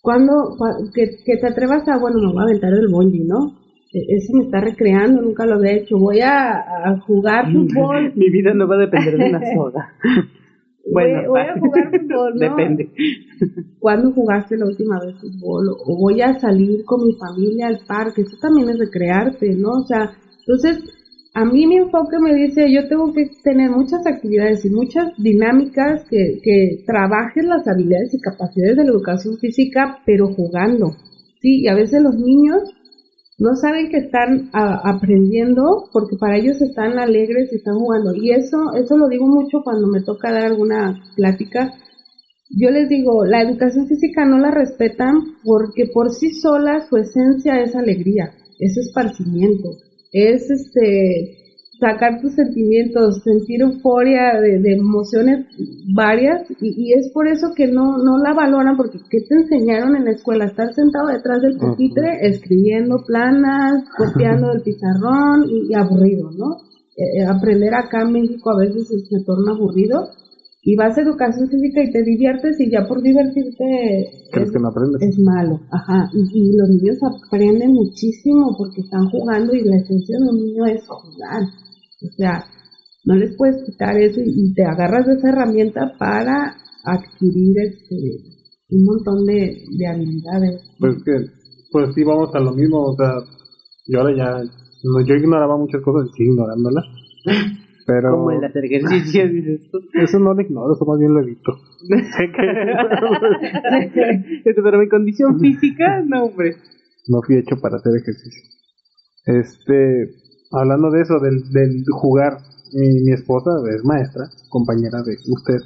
[0.00, 3.52] Cuando, cua- que, que te atrevas a, bueno, me voy a aventar el bungee, ¿no?
[3.92, 5.98] E- Eso me está recreando, nunca lo había hecho.
[5.98, 8.12] Voy a, a jugar fútbol.
[8.16, 9.88] Mi vida no va a depender de una soga.
[10.92, 12.40] Bueno, voy, voy a jugar fútbol, ¿no?
[12.40, 12.90] Depende.
[13.78, 15.68] ¿Cuándo jugaste la última vez fútbol?
[15.86, 18.22] O voy a salir con mi familia al parque.
[18.22, 19.70] Eso también es recrearte, ¿no?
[19.70, 20.82] O sea, entonces,
[21.34, 26.04] a mí mi enfoque me dice, yo tengo que tener muchas actividades y muchas dinámicas
[26.08, 30.96] que, que trabajen las habilidades y capacidades de la educación física, pero jugando.
[31.40, 32.62] Sí, y a veces los niños
[33.38, 38.12] no saben que están aprendiendo porque para ellos están alegres y están jugando.
[38.14, 41.72] Y eso, eso lo digo mucho cuando me toca dar alguna plática.
[42.50, 47.60] Yo les digo, la educación física no la respetan porque por sí sola su esencia
[47.60, 49.76] es alegría, es esparcimiento,
[50.12, 51.47] es este
[51.78, 55.46] sacar tus sentimientos, sentir euforia de, de emociones
[55.94, 59.96] varias y, y es por eso que no, no la valoran porque ¿qué te enseñaron
[59.96, 60.46] en la escuela?
[60.46, 66.56] Estar sentado detrás del pupitre escribiendo planas, copiando del pizarrón y, y aburrido, ¿no?
[66.96, 70.08] Eh, eh, aprender acá en México a veces se, se torna aburrido
[70.62, 74.58] y vas a educación física y te diviertes y ya por divertirte ¿Crees es, que
[74.58, 75.00] no aprendes?
[75.00, 76.18] es malo, ajá, y,
[76.50, 80.82] y los niños aprenden muchísimo porque están jugando y la esencia de un niño es
[80.88, 81.42] jugar,
[82.00, 82.44] o sea,
[83.04, 87.96] no les puedes quitar eso y, te agarras de esa herramienta para adquirir este
[88.70, 90.60] un montón de, de habilidades.
[90.78, 91.12] Pues que,
[91.72, 93.14] pues sí, vamos a lo mismo, o sea,
[93.86, 94.42] yo ahora ya,
[94.84, 96.84] no, yo ignoraba muchas cosas y sigo ignorándolas,
[97.86, 99.78] pero Como el hacer ejercicio, dices tú.
[99.94, 101.52] eso no lo ignoro, eso más bien lo evito.
[104.44, 106.56] Pero mi condición física, no, hombre.
[107.08, 108.42] no fui hecho para hacer ejercicio.
[109.24, 110.10] Este,
[110.52, 112.38] hablando de eso, del, del jugar,
[112.72, 115.60] mi, mi esposa es maestra, compañera de usted.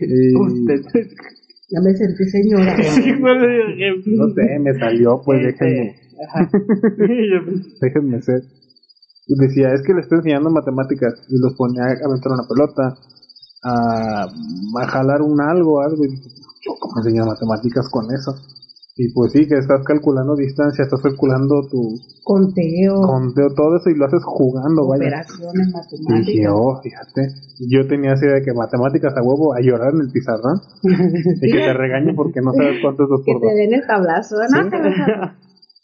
[0.00, 0.82] Y, Usted.
[1.68, 2.76] Ya me sentí señora.
[2.82, 4.26] Sí, ¿cuál es el ejemplo?
[4.26, 8.42] No sé, me salió, pues Este, déjenme, pues, déjenme ser.
[9.26, 11.14] Y decía, es que le estoy enseñando matemáticas.
[11.28, 12.94] Y los ponía a aventar una pelota,
[13.64, 16.04] a, a jalar un algo, algo.
[16.04, 16.28] Y dije,
[16.64, 18.34] yo cómo enseño matemáticas con eso.
[18.98, 23.94] Y pues sí, que estás calculando distancia, estás calculando tu Conteo, conteo, todo eso y
[23.94, 25.04] lo haces jugando, vaya.
[25.04, 26.52] operaciones Y dije, matemáticas.
[26.56, 27.22] oh, fíjate,
[27.68, 31.50] yo tenía esa idea de que matemáticas a huevo, a llorar en el pizarrón, y
[31.52, 33.54] que te regañe porque no sabes cuánto es dos que por te dos.
[33.56, 34.36] den el tablazo.
[34.50, 34.70] No, Sí.
[34.70, 34.78] te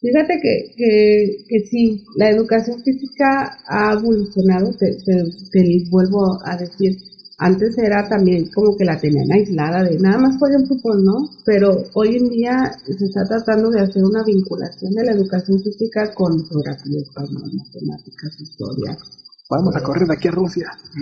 [0.03, 5.15] Fíjate que, que, que sí, la educación física ha evolucionado, te, te,
[5.53, 6.97] te vuelvo a decir,
[7.43, 11.29] antes era también como que la tenían aislada de nada más jueguen fútbol, ¿no?
[11.45, 12.55] Pero hoy en día
[12.87, 18.41] se está tratando de hacer una vinculación de la educación física con geografía, español, matemáticas,
[18.41, 18.97] historia.
[19.51, 20.67] Vamos a correr de aquí a Rusia.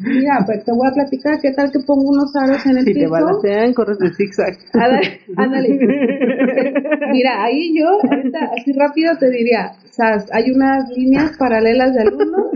[0.00, 2.94] Mira, pues te voy a platicar qué tal que pongo unos aros en el Si
[2.94, 3.10] te piso.
[3.10, 4.56] balancean, corres de zigzag.
[4.72, 5.68] Ándale, ándale.
[7.12, 12.46] Mira, ahí yo, ahorita, así rápido te diría, Sas, hay unas líneas paralelas de alumnos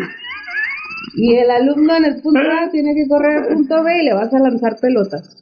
[1.14, 4.14] y el alumno en el punto A tiene que correr al punto B y le
[4.14, 5.36] vas a lanzar pelotas.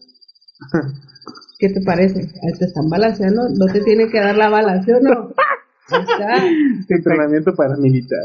[1.59, 2.21] ¿Qué te parece?
[2.21, 5.33] Ahí te están balanceando, no te tiene que dar la bala, ¿sí o no?
[6.89, 8.19] Entrenamiento para militar.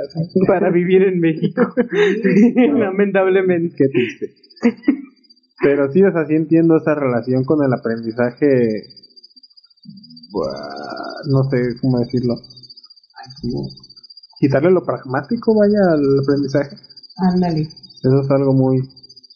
[0.48, 1.62] Para vivir en México.
[2.80, 3.76] Lamentablemente.
[3.78, 4.34] Qué triste.
[5.62, 8.84] Pero sí, o sea, sí entiendo esa relación con el aprendizaje.
[10.32, 12.36] buah, No sé cómo decirlo.
[12.36, 13.50] Ay,
[14.40, 16.76] Quitarle lo pragmático, vaya, al aprendizaje.
[17.18, 17.62] Ándale.
[17.62, 18.78] Eso es algo muy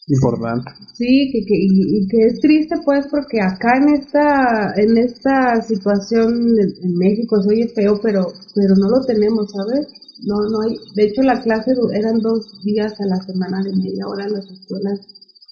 [0.06, 0.70] importante.
[0.94, 5.60] Sí, que, que, y, y que es triste pues porque acá en esta en esta
[5.62, 9.86] situación en, México se oye feo, pero pero no lo tenemos, ¿sabes?
[10.26, 14.06] No no hay, de hecho la clase eran dos días a la semana de media
[14.06, 15.00] hora en las escuelas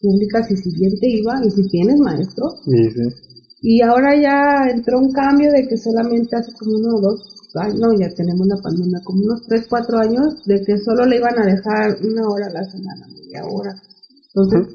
[0.00, 3.04] públicas y si bien te iba y si tienes maestro Y sí.
[3.62, 7.92] y ahora ya entró un cambio de que solamente hace como uno o dos no,
[7.98, 11.46] ya tenemos la pandemia, como unos tres, cuatro años, de que solo le iban a
[11.46, 13.74] dejar una hora a la semana, media hora.
[14.34, 14.72] Entonces,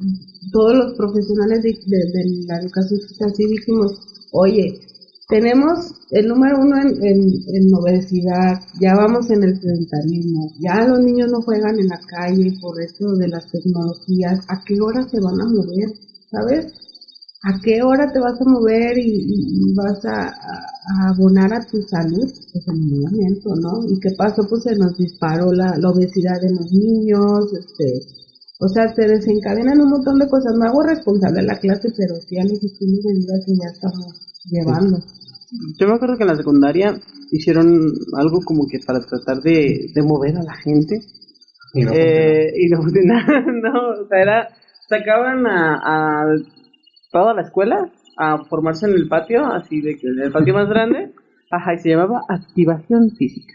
[0.52, 3.94] todos los profesionales de, de- de la educación física sí dijimos,
[4.32, 4.80] oye,
[5.28, 5.80] tenemos
[6.12, 11.30] el número uno en, en, en obesidad, ya vamos en el sedentarismo, ya los niños
[11.32, 15.42] no juegan en la calle por esto de las tecnologías, ¿a qué hora se van
[15.42, 15.90] a mover?
[16.30, 16.68] ¿Sabes?
[17.46, 21.62] ¿A qué hora te vas a mover y, y vas a, a- a abonar a
[21.70, 22.26] tu salud?
[22.52, 23.86] Pues el movimiento, ¿no?
[23.88, 24.42] ¿Y qué pasó?
[24.50, 28.02] Pues se nos disparó la, la obesidad en los niños, este,
[28.60, 30.56] o sea, se desencadenan un montón de cosas.
[30.58, 33.70] Me hago responsable de la clase, pero sí a los estilos de vida que ya
[33.70, 34.10] estamos
[34.50, 34.98] llevando.
[35.78, 36.88] Yo me acuerdo que en la secundaria
[37.32, 37.68] hicieron
[38.18, 40.98] algo como que para tratar de, de mover a la gente.
[41.74, 42.80] Y no Eh, y no
[43.62, 44.48] no, o sea, era,
[44.90, 46.26] sacaban a, a
[47.16, 50.68] toda la escuela a formarse en el patio, así de que en el patio más
[50.68, 51.14] grande,
[51.50, 53.54] ajá, y se llamaba activación física.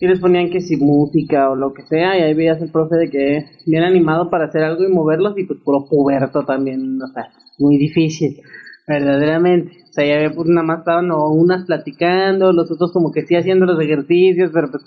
[0.00, 2.96] y les ponían que si música o lo que sea, y ahí veías el profe
[2.96, 7.06] de que bien animado para hacer algo y moverlos, y pues puro puberto también, o
[7.06, 8.40] sea, muy difícil,
[8.88, 9.70] verdaderamente.
[9.88, 13.36] O sea, ya pues nada más estaban o unas platicando, los otros como que sí
[13.36, 14.82] haciendo los ejercicios, pero pues,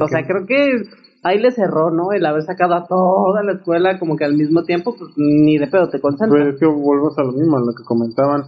[0.00, 0.82] o sea, creo que
[1.24, 2.12] ahí les cerró, ¿no?
[2.12, 5.66] El haber sacado a toda la escuela como que al mismo tiempo, pues ni de
[5.66, 6.30] pedo te concentras.
[6.30, 8.44] Pues es que volvemos a lo mismo, a lo que comentaban,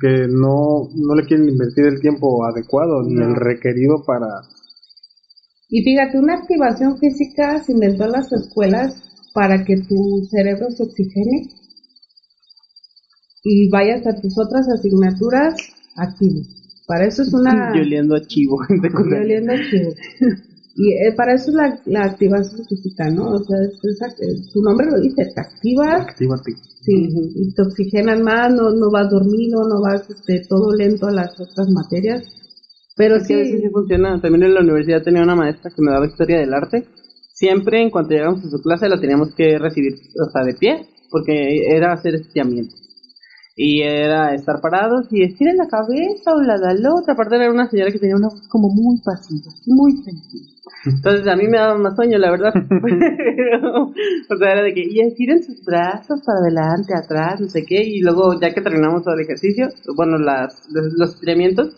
[0.00, 4.26] que no, no le quieren invertir el tiempo adecuado ni el requerido para
[5.70, 10.82] y fíjate, una activación física se inventó en las escuelas para que tu cerebro se
[10.82, 11.48] oxigene
[13.44, 15.54] y vayas a tus otras asignaturas
[15.96, 16.40] activo.
[16.88, 17.72] Para eso es una...
[17.74, 18.58] Yo oliendo a chivo.
[18.68, 19.94] Yo oliendo a chivo.
[20.80, 23.32] Y eh, para eso es la, la, activación física, ¿no?
[23.32, 23.58] O sea,
[24.50, 26.08] su nombre lo dice, te activas.
[26.08, 26.52] Actívate.
[26.80, 31.12] Sí, y te oxigenan más, no, no vas dormido, no vas este, todo lento a
[31.12, 32.22] las otras materias
[33.00, 34.20] pero sí, sí funciona.
[34.20, 36.84] También en la universidad tenía una maestra que me daba historia del arte.
[37.32, 40.86] Siempre, en cuanto llegamos a su clase, la teníamos que recibir, o sea, de pie,
[41.10, 42.74] porque era hacer estiramiento.
[43.62, 47.12] Y era estar parados y estiren la cabeza o la da la otra.
[47.12, 50.48] Aparte, era una señora que tenía una voz como muy pasiva, muy tranquila.
[50.86, 52.54] Entonces, a mí me daba más sueño, la verdad.
[54.30, 57.82] o sea, era de que, y estiren sus brazos para adelante, atrás, no sé qué.
[57.84, 61.76] Y luego, ya que terminamos todo el ejercicio, bueno, las, los estiramientos,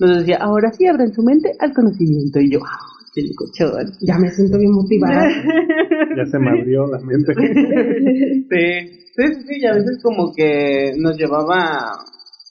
[0.00, 2.40] nos decía, ahora sí abran su mente al conocimiento.
[2.40, 2.99] Y yo, el
[3.36, 3.92] cochón.
[4.00, 5.28] Ya me siento bien motivada.
[6.16, 7.32] ya se me abrió la mente.
[8.50, 11.98] sí, sí, sí, y a veces como que nos llevaba,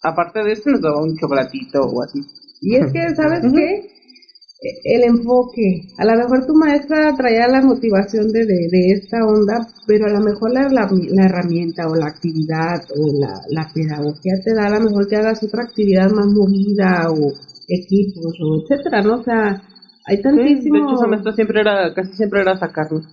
[0.04, 2.20] aparte de eso, nos daba un chocolatito o así.
[2.62, 4.00] Y es que, ¿sabes qué?
[4.62, 5.88] el enfoque.
[5.98, 10.20] A lo mejor tu maestra traía la motivación de, de, esta onda, pero a lo
[10.20, 14.90] mejor la, la, herramienta o la actividad o la, la, pedagogía te da a lo
[14.90, 17.32] mejor que hagas otra actividad más movida o
[17.68, 19.20] equipos o etcétera, ¿no?
[19.20, 19.62] O sea,
[20.10, 20.78] hay tantísimo...
[20.78, 23.06] de hecho, esa maestra siempre era, casi siempre era sacarnos,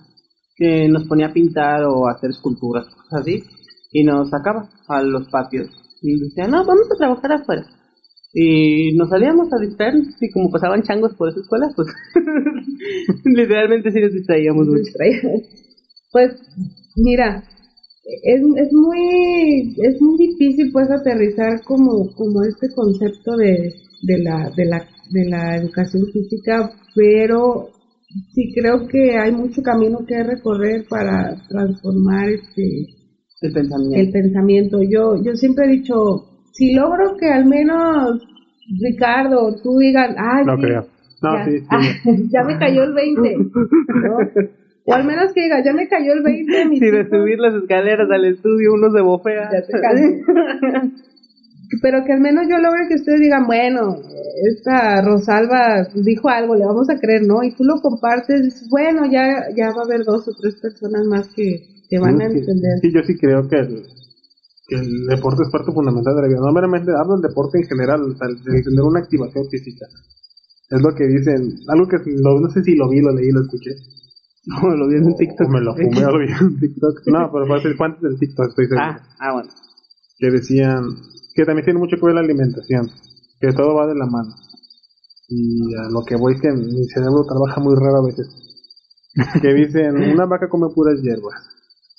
[0.55, 3.43] que nos ponía a pintar o a hacer esculturas, cosas así,
[3.91, 5.69] y nos sacaba a los patios.
[6.01, 7.65] Y decía, no, vamos a trabajar afuera
[8.39, 11.87] y nos salíamos a distraernos y como pasaban changos por esa escuela, pues
[13.25, 14.91] literalmente sí nos distraíamos mucho.
[16.11, 16.35] Pues
[16.97, 17.43] mira,
[18.23, 24.51] es, es muy es muy difícil pues aterrizar como como este concepto de, de la
[24.55, 27.69] de la de la educación física, pero
[28.33, 32.87] sí creo que hay mucho camino que recorrer para transformar este
[33.41, 33.99] el pensamiento.
[33.99, 34.79] El pensamiento.
[34.81, 38.19] Yo yo siempre he dicho si logro que al menos
[38.81, 40.87] Ricardo, tú digas, ay, no creo.
[41.21, 42.29] No, ya, sí, sí.
[42.33, 43.37] ya me cayó el 20.
[44.85, 46.75] O al menos que diga, ya me cayó el 20.
[46.75, 49.49] Si de subir las escaleras al estudio uno se bofea.
[49.51, 49.73] Ya te
[51.81, 53.97] Pero que al menos yo logre que ustedes digan, bueno,
[54.49, 57.43] esta Rosalba dijo algo, le vamos a creer, ¿no?
[57.43, 61.27] Y tú lo compartes, bueno, ya, ya va a haber dos o tres personas más
[61.35, 62.79] que, que van a entender.
[62.81, 63.83] Sí, yo sí creo que el,
[64.67, 66.39] que el deporte es parte fundamental de la vida.
[66.39, 69.87] No meramente hablo del deporte en general, o sea, de tener una activación física.
[70.69, 73.71] Es lo que dicen, algo que no sé si lo vi, lo leí, lo escuché.
[74.47, 75.49] No, lo vi en TikTok.
[75.49, 77.05] me lo fumé, lo vi en TikTok.
[77.07, 78.81] No, pero fue antes del TikTok, estoy seguro.
[78.81, 79.49] Ah, ah, bueno.
[80.17, 80.87] Que decían
[81.37, 82.89] que también tiene mucho que ver la alimentación,
[83.39, 84.33] que todo va de la mano.
[85.29, 88.27] Y a lo que voy es que mi cerebro trabaja muy raro a veces.
[89.41, 91.37] que dicen, una vaca come puras hierbas,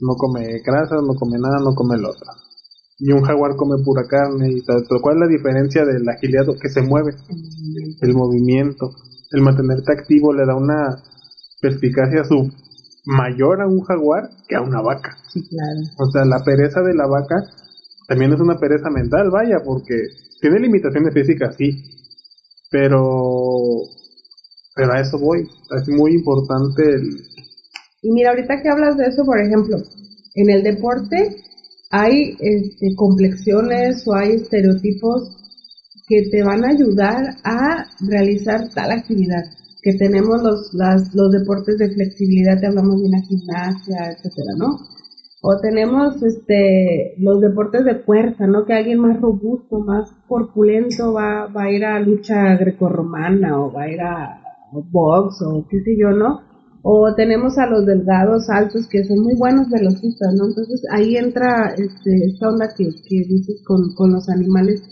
[0.01, 2.27] no come grasas, no come nada, no come el otro
[2.99, 4.85] y un jaguar come pura carne y tal.
[4.89, 7.15] Pero ¿cuál es la diferencia del agilidad que se mueve?
[8.01, 8.91] El movimiento.
[9.31, 11.03] El mantenerte activo le da una
[11.61, 12.53] perspicacia sub
[13.05, 15.17] mayor a un jaguar que a una vaca.
[15.33, 15.81] Sí, claro.
[15.99, 17.37] O sea, la pereza de la vaca
[18.09, 19.95] también es una pereza mental, vaya, porque
[20.41, 21.71] tiene limitaciones físicas, sí.
[22.71, 23.83] Pero,
[24.75, 25.47] pero a eso voy.
[25.77, 27.21] Es muy importante el...
[28.03, 29.77] Y mira, ahorita que hablas de eso, por ejemplo,
[30.35, 31.37] en el deporte
[31.91, 35.37] hay este, complexiones o hay estereotipos
[36.07, 39.45] que te van a ayudar a realizar tal actividad.
[39.83, 44.98] Que tenemos los, las, los deportes de flexibilidad, te hablamos de una gimnasia, etcétera, ¿no?
[45.51, 48.67] O tenemos este, los deportes de fuerza, ¿no?
[48.67, 53.85] Que alguien más robusto, más corpulento va, va a ir a lucha grecorromana o va
[53.85, 54.43] a ir a
[54.93, 56.41] box o qué sé yo, ¿no?
[56.83, 60.47] o tenemos a los delgados altos que son muy buenos velocistas, ¿no?
[60.49, 64.83] Entonces ahí entra este, esta onda que, que dices con, con los animales.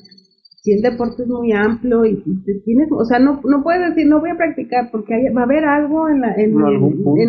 [0.63, 2.23] Si el deporte es muy amplio y,
[2.65, 5.65] tienes, o sea, no, no puedes decir no voy a practicar porque va a haber
[5.65, 6.53] algo en, la, en,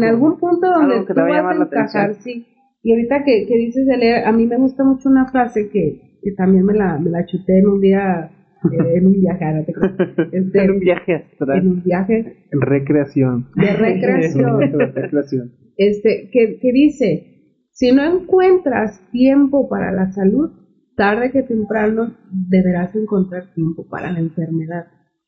[0.04, 0.68] algún, punto?
[0.68, 2.48] donde te vas a encajar, sí.
[2.84, 6.20] Y ahorita que, que dices de leer, a mí me gusta mucho una frase que,
[6.22, 8.32] que también me la, me la chuté en un día
[8.72, 9.94] eh, en un viaje, ah, no te creas.
[10.34, 11.68] Este, En un viaje en astral.
[11.68, 13.48] un viaje Recreación.
[13.56, 14.60] de recreación.
[14.96, 15.52] Recreación.
[15.78, 20.50] este, que, que dice, si no encuentras tiempo para la salud,
[20.96, 24.86] tarde que temprano deberás encontrar tiempo para la enfermedad,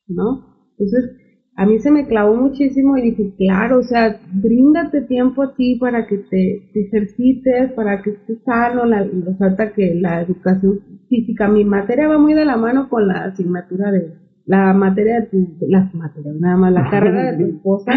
[0.08, 0.72] ¿no?
[0.72, 1.16] Entonces,
[1.56, 5.76] a mí se me clavó muchísimo y dije, claro, o sea, bríndate tiempo a ti
[5.76, 9.06] para que te, te ejercites, para que estés sano, la,
[9.40, 13.90] ahorita que la educación física, mi materia va muy de la mano con la asignatura
[13.90, 14.14] de,
[14.46, 17.92] la materia de tu, la materia, nada más, la carrera de tu esposa,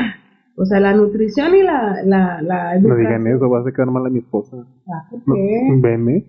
[0.56, 4.06] o sea, la nutrición y la, la, la No digan eso, vas a quedar mal
[4.06, 4.58] a mi esposa.
[4.88, 5.62] Ah, ¿por No, qué?
[5.82, 6.26] Veme.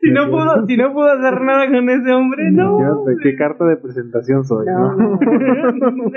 [0.00, 3.04] Si no pudo, si no pudo hacer nada con ese hombre, no.
[3.22, 5.18] Qué carta de presentación soy, No, ¿no?
[5.18, 6.10] no.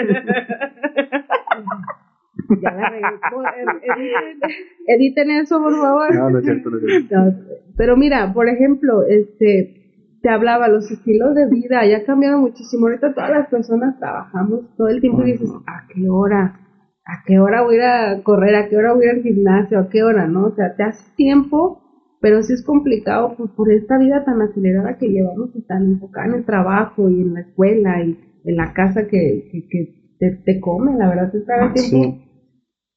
[2.62, 4.39] Ya la Editen,
[4.88, 6.14] editen eso, por favor.
[6.16, 7.16] No, no es cierto, no es cierto.
[7.16, 7.34] No,
[7.78, 9.81] pero mira, por ejemplo, este,
[10.22, 12.88] te hablaba, los estilos de vida ya cambiaron muchísimo.
[12.88, 16.60] Ahorita todas las personas trabajamos todo el tiempo y dices, ¿a qué hora?
[17.06, 18.56] ¿A qué hora voy a ir a correr?
[18.56, 19.80] ¿A qué hora voy a ir al gimnasio?
[19.80, 20.28] ¿A qué hora?
[20.28, 20.46] ¿No?
[20.46, 21.82] O sea, te hace tiempo,
[22.22, 26.28] pero sí es complicado pues, por esta vida tan acelerada que llevamos y tan enfocada
[26.28, 30.36] en el trabajo y en la escuela y en la casa que, que, que te,
[30.46, 32.18] te come, la verdad, traga el tiempo.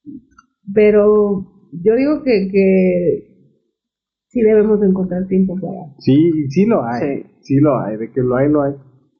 [0.03, 0.19] Sí.
[0.73, 3.34] Pero yo digo que, que
[4.35, 5.95] sí debemos de encontrar tiempo para...
[5.99, 6.15] Sí,
[6.49, 6.99] sí lo hay.
[7.23, 7.23] Sí.
[7.39, 7.55] Sí.
[7.61, 8.73] lo hay, de que lo hay, lo hay.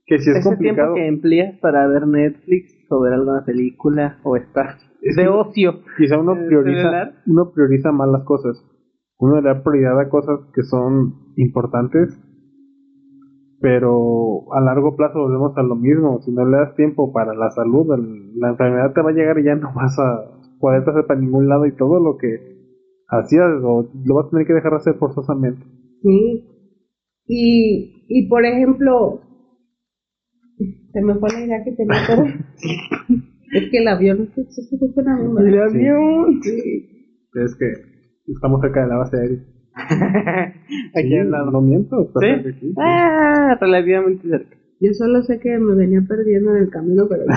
[0.05, 0.93] Que si es Ese tiempo complicado.
[0.95, 5.79] que empleas para ver Netflix o ver alguna película o estar Es de que- ocio.
[5.97, 8.61] Quizá uno ¿El prioriza, uno prioriza mal las cosas.
[9.17, 12.19] Uno le da prioridad a cosas que son importantes,
[13.61, 16.19] pero a largo plazo volvemos a lo mismo.
[16.21, 19.39] Si no le das tiempo para la salud, el- la enfermedad te va a llegar
[19.39, 22.54] y ya no vas a poder hacer para ningún lado y todo lo que
[23.09, 25.63] hacías o lo vas a tener que dejar de hacer forzosamente.
[26.01, 26.43] Sí.
[27.27, 29.21] Y, y por ejemplo,
[30.93, 32.23] se me fue la idea que tenía, pero
[33.53, 35.41] es que el avión se, se, se fue una bomba.
[35.41, 36.41] El avión.
[36.41, 37.11] Sí.
[37.33, 37.65] Es que
[38.31, 39.39] estamos cerca de la base aérea.
[40.95, 41.29] Aquí Sí.
[41.51, 42.27] No miento, está ¿Sí?
[42.27, 42.73] aquí, sí.
[42.77, 44.55] Ah, relativamente cerca.
[44.79, 47.23] Yo solo sé que me venía perdiendo en el camino, pero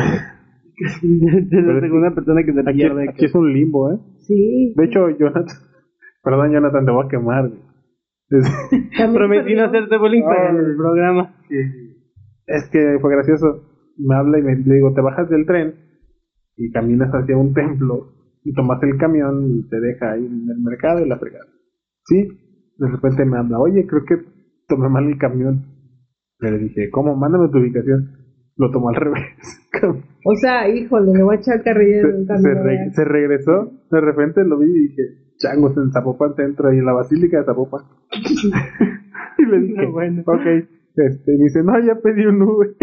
[0.80, 3.08] Es la segunda persona que se Aquí, pierde.
[3.08, 3.98] aquí es un limbo, ¿eh?
[4.28, 4.74] Sí.
[4.76, 5.44] De hecho, Jonathan,
[6.22, 7.50] perdón, Jonathan, te voy a quemar.
[9.14, 11.34] Prometí no hacerte bullying para el programa.
[12.46, 13.64] es que fue gracioso.
[13.96, 15.74] Me habla y me le digo, te bajas del tren
[16.56, 18.12] y caminas hacia un templo
[18.44, 21.46] y tomas el camión y te deja ahí en el mercado y la fregada.
[22.04, 22.28] Sí,
[22.76, 24.16] de repente me habla, oye, creo que
[24.68, 25.64] tomé mal el camión.
[26.40, 27.16] Le dije, ¿cómo?
[27.16, 28.17] Mándame tu ubicación.
[28.58, 29.22] Lo tomó al revés.
[30.24, 34.44] O sea, híjole, le voy a echar carrilla se, se re- se regresó, de repente
[34.44, 35.02] lo vi y dije,
[35.38, 37.82] changos en Zapopan Centro y en la Basílica de Zapopan.
[39.38, 40.22] y le dije, No, bueno.
[40.26, 40.46] ok,
[40.96, 42.74] este, y dice, no, ya pedí un Uber.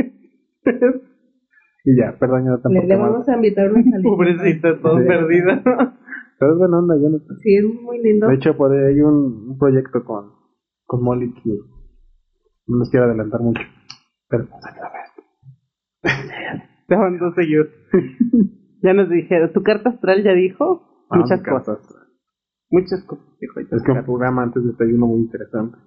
[1.83, 2.87] y ya, perdón, Le, tampoco.
[2.87, 4.01] le vamos a invitar una salida.
[4.03, 5.05] Pobrecito, todo Sí.
[5.07, 5.51] perdido.
[6.39, 7.37] Pero es buena onda, Jonathan.
[7.43, 8.27] Sí, es muy lindo.
[8.27, 10.31] De hecho, por ahí hay un, un proyecto con,
[10.85, 11.49] con Molly que
[12.67, 13.61] no les quiero adelantar mucho.
[14.29, 14.47] Pero,
[16.87, 17.69] Te mandó seguir.
[18.83, 21.05] ya nos dijeron, ¿tu carta astral ya dijo?
[21.09, 21.79] Ah, Muchas cosas.
[22.69, 23.25] Muchas cosas.
[23.39, 25.77] dijo Es que un programa antes de desayuno muy interesante.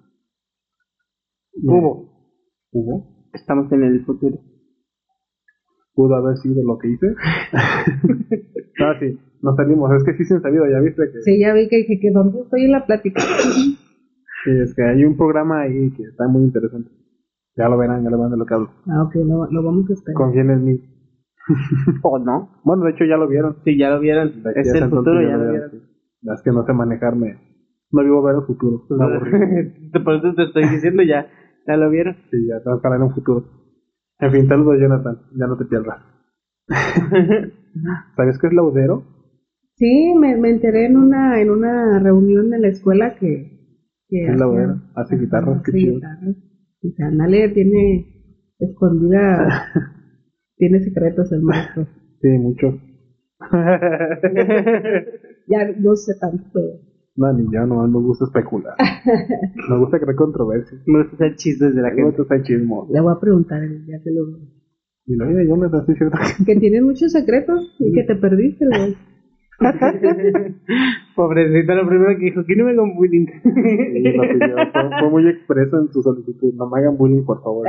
[1.63, 2.09] Hubo.
[2.71, 3.29] ¿Hubo?
[3.33, 4.39] Estamos en el futuro.
[5.93, 7.07] pudo haber sido lo que hice.
[8.81, 9.91] ah, sí, nos salimos.
[9.95, 12.11] Es que sí se han sabido, ya viste que Sí, ya vi que dije que
[12.11, 13.21] dónde estoy en la plática.
[13.21, 16.89] sí, es que hay un programa ahí que está muy interesante.
[17.59, 18.69] Ya lo verán, ya lo verán de lo que hablo.
[18.87, 20.15] Ah, ok, lo, lo vamos a esperar.
[20.15, 20.79] Confíen en mí.
[22.03, 22.49] ¿O no?
[22.63, 23.57] Bueno, de hecho ya lo vieron.
[23.65, 24.29] Sí, ya lo vieron.
[24.55, 25.71] Es a el futuro, ya lo vieron.
[25.71, 25.77] sí.
[26.21, 27.37] Es que no sé manejarme.
[27.91, 28.85] No vivo ver el futuro.
[28.89, 29.91] Aburrí.
[30.05, 31.27] Por eso te estoy diciendo ya.
[31.67, 32.15] Ya lo vieron.
[32.31, 33.43] Sí, ya que hablar en un futuro.
[34.19, 35.17] En fin, saludos Jonathan.
[35.35, 35.99] Ya no te pierdas.
[38.15, 39.03] ¿Sabes qué es laudero?
[39.75, 43.77] Sí, me, me enteré en una en una reunión de la escuela que...
[44.07, 44.75] que Es laudero.
[44.95, 45.95] Hace guitarras, qué hace chido.
[45.95, 46.35] guitarras.
[46.83, 48.05] O sea, Nale tiene
[48.59, 49.65] escondida...
[50.57, 51.87] tiene secretos el maestro.
[52.21, 52.75] Sí, muchos.
[55.47, 56.59] Ya no sé tanto,
[57.15, 58.75] no, ni yo, no me gusta especular.
[59.69, 60.81] Me gusta crear controversias.
[60.85, 62.17] Me gusta hacer chistes de la Me gente.
[62.17, 62.89] gusta hacer chismos.
[62.91, 64.37] Le voy a preguntar, ya te lo...
[65.05, 66.17] Y lo oye, Jonathan, sí, cierto.
[66.45, 68.95] Que tienes muchos secretos y que te perdiste, güey.
[71.15, 73.25] Pobrecita, lo primero que dijo, que no me hagan bullying.
[73.43, 76.53] Fue, fue muy expreso en su solicitud.
[76.55, 77.67] No me hagan bullying, por favor.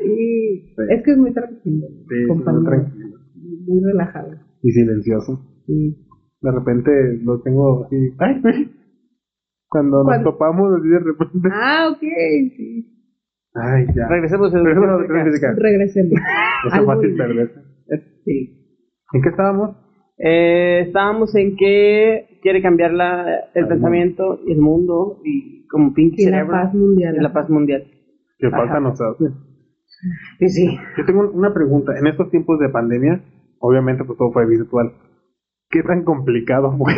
[0.00, 0.72] Sí.
[0.88, 1.86] Es que es muy tranquilo,
[2.28, 3.18] muy tranquilo.
[3.66, 4.30] Muy relajado.
[4.62, 5.40] Y silencioso.
[5.66, 6.06] Sí.
[6.40, 6.90] De repente
[7.22, 7.96] lo tengo así.
[9.68, 11.48] Cuando nos topamos, así de repente.
[11.52, 12.00] Ah, ok,
[12.56, 12.86] sí.
[13.54, 14.08] Ay, ya.
[14.08, 15.58] Regresemos a Regresemos.
[15.58, 16.12] Regresemos.
[16.66, 17.60] Es fácil perderse.
[18.24, 18.56] Sí.
[19.12, 19.89] ¿En qué estábamos?
[20.22, 25.94] Eh, estábamos en que quiere cambiar la, el Al pensamiento y el mundo y como
[25.94, 27.16] pinche Y la paz mundial.
[27.16, 27.84] y la paz mundial.
[28.38, 28.56] Que Ajá.
[28.58, 29.24] falta nos hace.
[30.38, 30.78] Sí, sí.
[30.98, 31.98] Yo tengo una pregunta.
[31.98, 33.22] En estos tiempos de pandemia,
[33.60, 34.92] obviamente pues todo fue virtual.
[35.70, 36.94] ¿Qué tan complicado fue?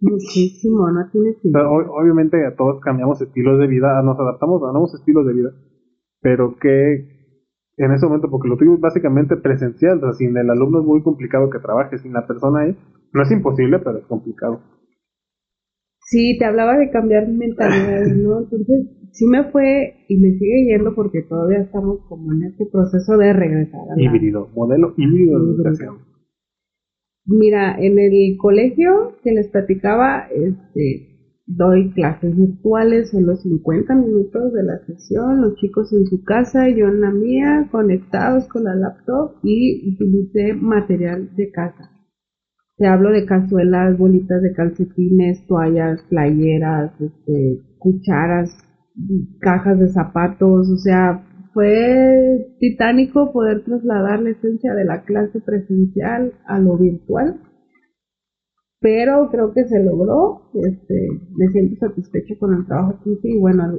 [0.00, 1.70] Muchísimo, no tiene sentido.
[1.70, 5.50] o- obviamente a todos cambiamos estilos de vida, nos adaptamos a nuevos estilos de vida.
[6.20, 7.21] Pero que
[7.76, 10.86] en ese momento, porque lo tuyo es básicamente presencial, o sea, sin el alumno es
[10.86, 12.76] muy complicado que trabaje, sin la persona ahí,
[13.12, 14.60] no es imposible, pero es complicado.
[16.04, 18.40] Sí, te hablaba de cambiar mentalidades, ¿no?
[18.40, 23.16] Entonces, sí me fue y me sigue yendo porque todavía estamos como en este proceso
[23.16, 25.54] de regresar a la- Híbrido, modelo híbrido de Híbrido.
[25.54, 25.96] educación.
[27.24, 31.11] Mira, en el colegio que les platicaba, este,
[31.56, 36.68] doy clases virtuales, son los 50 minutos de la sesión, los chicos en su casa,
[36.68, 41.90] yo en la mía, conectados con la laptop y utilicé material de casa.
[42.76, 48.50] Te hablo de cazuelas, bolitas de calcetines, toallas, playeras, este, cucharas,
[49.40, 56.32] cajas de zapatos, o sea, fue titánico poder trasladar la esencia de la clase presencial
[56.46, 57.40] a lo virtual,
[58.82, 63.38] pero creo que se logró, este, me siento satisfecha con el trabajo que hice y
[63.38, 63.78] bueno,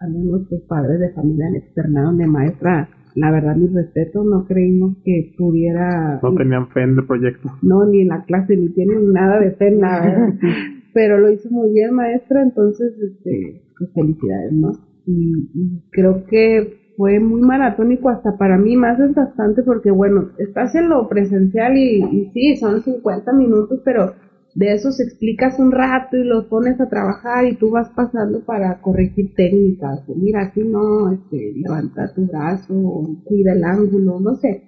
[0.00, 4.96] algunos pues, padres de familia me externaron de maestra, la verdad mi respeto, no creímos
[5.04, 7.48] que pudiera No tenían fe en el proyecto.
[7.62, 10.34] no, ni en la clase, ni tienen nada de fe, nada.
[10.92, 14.72] Pero lo hizo muy bien, maestra, entonces, este, pues felicidades, ¿no?
[15.06, 20.74] Y, y creo que fue muy maratónico hasta para mí, más desgastante, porque bueno, estás
[20.74, 24.12] en lo presencial y, y sí, son 50 minutos, pero
[24.54, 28.80] de esos explicas un rato y los pones a trabajar y tú vas pasando para
[28.80, 30.00] corregir técnicas.
[30.16, 34.62] Mira, aquí no, este, levanta tu brazo, o cuida el ángulo, no sé.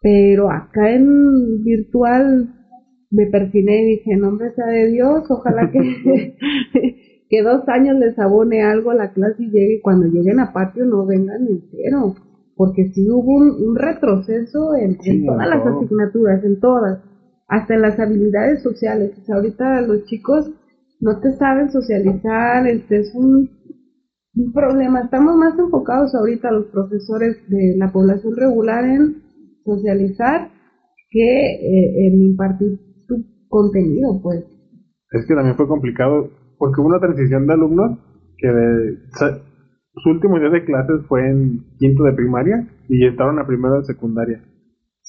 [0.00, 2.48] Pero acá en virtual
[3.10, 5.78] me persiné y dije, nombre sea de Dios, ojalá que,
[7.28, 10.52] que dos años les abone algo a la clase y llegue, y cuando lleguen a
[10.52, 12.14] patio no vengan en cero,
[12.56, 16.98] porque sí hubo un, un retroceso en, en Sí, en todas las asignaturas, en todas,
[17.48, 19.12] hasta en las habilidades sociales.
[19.18, 20.50] O sea, ahorita los chicos
[21.00, 23.50] no te saben socializar, este es un,
[24.34, 25.02] un problema.
[25.02, 29.22] Estamos más enfocados ahorita los profesores de la población regular en
[29.64, 30.50] socializar
[31.10, 33.16] que eh, en impartir tu
[33.48, 34.44] contenido, pues.
[35.12, 37.98] Es que también fue complicado porque hubo una transición de alumnos
[38.36, 38.98] que de,
[39.96, 43.84] su último día de clases fue en quinto de primaria y estaban a primero de
[43.84, 44.42] secundaria.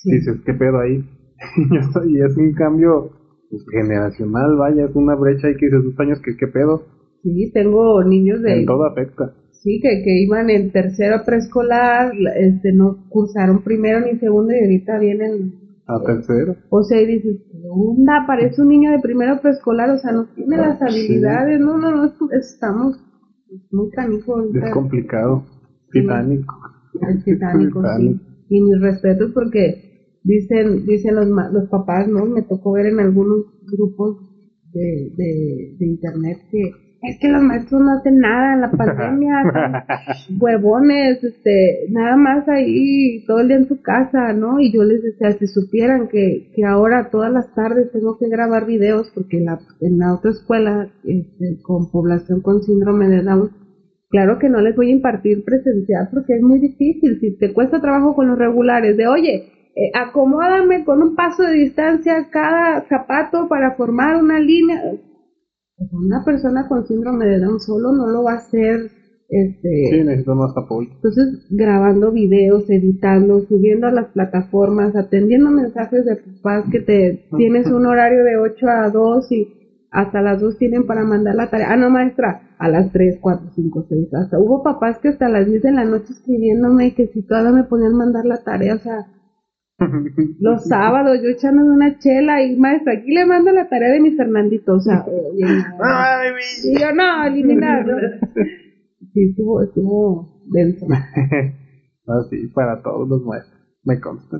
[0.04, 1.04] Dices, ¿qué pedo ahí?
[2.08, 3.10] y es un cambio
[3.50, 6.82] pues, generacional, vaya, es una brecha ahí que dices, dos años, que qué pedo?
[7.24, 9.32] Sí, tengo niños de En todo afecta.
[9.52, 14.60] sí que, que iban en tercero preescolar, la- este no cursaron primero ni segundo y
[14.60, 15.54] ahorita vienen
[15.88, 16.56] A tercero.
[16.70, 18.24] o sea, y dices, ¿qué onda?
[18.28, 20.86] Parece un niño de primero preescolar, o sea, no tiene las Sí.
[20.86, 22.98] habilidades, no, no, no, estamos
[23.72, 24.68] muy canijo ahorita.
[24.68, 25.44] Es complicado.
[25.92, 26.56] Titánico.
[27.02, 28.20] El titánico, sí.
[28.50, 29.85] Y mis respetos porque
[30.26, 32.26] dicen, dicen los, los papás, ¿no?
[32.26, 34.18] Me tocó ver en algunos grupos
[34.74, 36.72] de, de, de internet que
[37.08, 39.44] es que los maestros no hacen nada en la pandemia,
[40.40, 44.60] huevones, este, nada más ahí todo el día en su casa, ¿no?
[44.60, 48.66] Y yo les decía, si supieran que, que ahora todas las tardes tengo que grabar
[48.66, 53.52] videos porque en la, en la otra escuela, este, con población con síndrome de Down,
[54.08, 57.20] Claro que no les voy a impartir presencial porque es muy difícil.
[57.20, 61.54] Si te cuesta trabajo con los regulares, de oye, eh, acomódame con un paso de
[61.54, 64.82] distancia cada zapato para formar una línea.
[65.92, 68.90] Una persona con síndrome de Down solo no lo va a hacer.
[69.28, 70.88] Este, Sí, necesito más apoyo.
[70.94, 77.68] entonces, grabando videos, editando, subiendo a las plataformas, atendiendo mensajes de papás que te tienes
[77.68, 79.48] un horario de 8 a 2 y
[79.92, 81.72] hasta las 2 tienen para mandar la tarea.
[81.72, 84.14] Ah, no, maestra, a las 3, 4, 5, 6.
[84.14, 87.52] Hasta hubo papás que hasta las 10 de la noche escribiéndome y que si todavía
[87.52, 89.08] me ponían mandar la tarea, o sea,
[90.40, 94.12] los sábados yo echándome una chela y maestra, aquí le mando la tarea de mi
[94.12, 96.36] Fernandito, o sea, oye, no.
[96.64, 97.98] Y yo no, eliminar, ¿no?
[99.14, 100.86] Sí, estuvo, estuvo denso.
[102.06, 103.62] Así, para todos los maestros.
[103.86, 104.40] Me consta.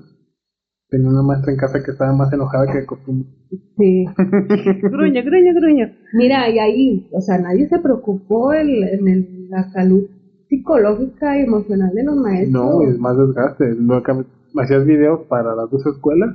[0.90, 3.30] Tenía una maestra en casa que estaba más enojada que de costumbre.
[3.78, 4.06] Sí.
[4.84, 5.94] Gruña, gruña, gruña.
[6.14, 10.04] Mira, y ahí, o sea, nadie se preocupó en, en el- la salud
[10.50, 12.52] psicológica y emocional de los maestros.
[12.52, 13.76] No, es más desgaste.
[13.78, 14.26] Nunca me-
[14.62, 16.30] hacías videos para las dos escuelas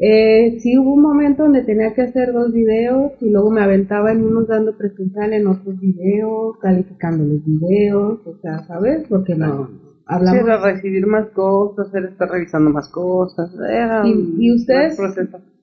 [0.00, 4.10] Eh, sí hubo un momento donde tenía que hacer dos videos y luego me aventaba
[4.10, 9.06] en unos dando presencial en otros videos, calificando los videos, o sea, ¿sabes?
[9.08, 9.68] Porque no
[10.06, 10.40] hablamos.
[10.40, 13.50] Sí, era recibir más cosas, era estar revisando más cosas.
[13.70, 14.96] Era Y- y ustedes-.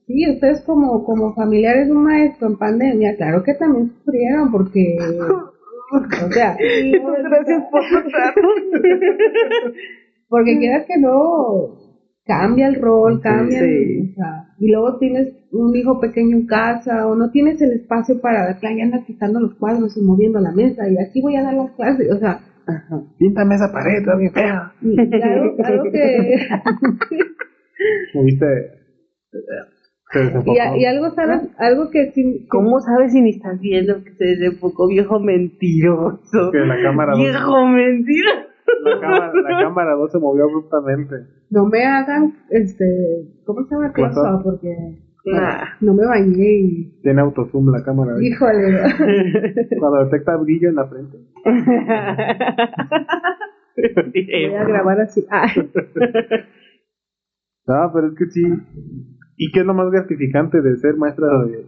[0.06, 4.96] Sí, ustedes como, como familiares de un maestro en pandemia, claro que también sufrieron porque,
[6.26, 8.54] o sea, Gracias por contarnos.
[10.30, 11.76] porque quieras que no,
[12.24, 14.12] cambia el rol, cambia, Sí.
[14.12, 18.20] o sea, y luego tienes un hijo pequeño en casa o no tienes el espacio
[18.22, 21.54] para, ya andas quitando los cuadros y moviendo la mesa y aquí voy a dar
[21.54, 23.02] las clases, o sea, Ajá.
[23.18, 24.72] Píntame esa pared, está bien fea.
[24.80, 26.36] y claro, claro que...
[28.14, 28.46] ¿Moviste?
[30.12, 30.54] Se desenfocó.
[30.54, 31.40] Y, a- y algo, ¿sabes?
[31.58, 32.46] Algo que sí...
[32.48, 36.50] ¿Cómo sabes si ni estás viendo que se desenfocó, viejo mentiroso?
[36.52, 38.49] Que la cámara Viejo mentiroso.
[38.82, 41.14] La cámara, la cámara 2 se movió abruptamente.
[41.50, 42.84] No me hagan, este,
[43.44, 43.92] ¿cómo se llama?
[44.42, 44.74] Porque
[45.26, 45.64] Nah.
[45.82, 47.00] no me bañé y...
[47.02, 48.14] Tiene autozoom la cámara.
[48.14, 48.22] ¿ves?
[48.22, 48.78] Híjole,
[49.78, 51.18] Cuando detecta brillo en la frente.
[54.14, 55.26] voy a grabar así.
[55.30, 55.46] Ah,
[57.66, 58.42] No, pero es que sí.
[59.36, 61.66] ¿Y qué es lo más gratificante de ser maestra de...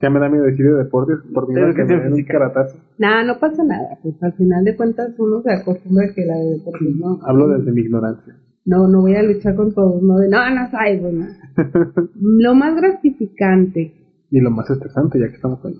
[0.00, 2.78] Ya me da miedo decir de deportes, por miedo a que me un caratazo.
[2.98, 3.98] nada, no pasa nada.
[4.02, 7.18] Pues al final de cuentas uno se acostumbra a que la de deportes no.
[7.22, 8.34] Hablo desde mi ignorancia.
[8.64, 11.26] No, no voy a luchar con todos, no de, no, no sabes, no.
[12.14, 13.92] Lo más gratificante,
[14.30, 15.74] Y lo más estresante, ya que estamos ahí.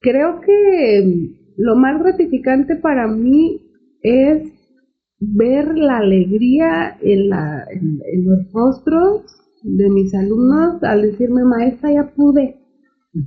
[0.00, 3.60] creo que lo más gratificante para mí
[4.02, 4.52] es
[5.20, 11.92] ver la alegría en, la, en, en los rostros de mis alumnos al decirme, maestra,
[11.92, 12.56] ya pude,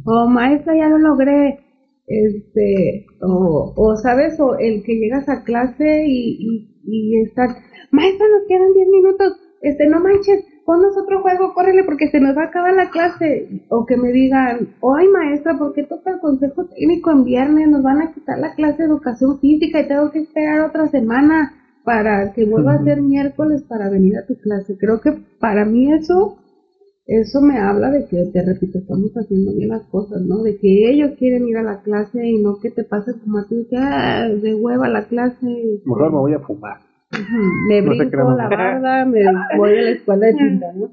[0.06, 1.60] o maestra, ya lo logré,
[2.08, 7.50] este, o, o sabes, o el que llegas a clase y, y, y están,
[7.92, 12.36] maestra, nos quedan 10 minutos, este, no manches, ponnos otro juego, córrele porque se nos
[12.36, 16.20] va a acabar la clase, o que me digan, ay maestra, ¿por qué toca el
[16.20, 17.70] consejo técnico en viernes?
[17.70, 21.54] Nos van a quitar la clase de educación física y tengo que esperar otra semana
[21.86, 24.76] para que vuelva a ser miércoles para venir a tu clase.
[24.78, 26.40] Creo que para mí eso,
[27.06, 30.42] eso me habla de que, te repito, estamos haciendo bien las cosas, ¿no?
[30.42, 33.48] De que ellos quieren ir a la clase y no que te pase como a
[33.48, 35.46] ti, que ah, de hueva la clase.
[35.86, 36.80] Mejor me voy a fumar.
[37.70, 39.24] Me No brinco la barda, me
[39.58, 40.90] voy a la escuela de tinta, ¿no?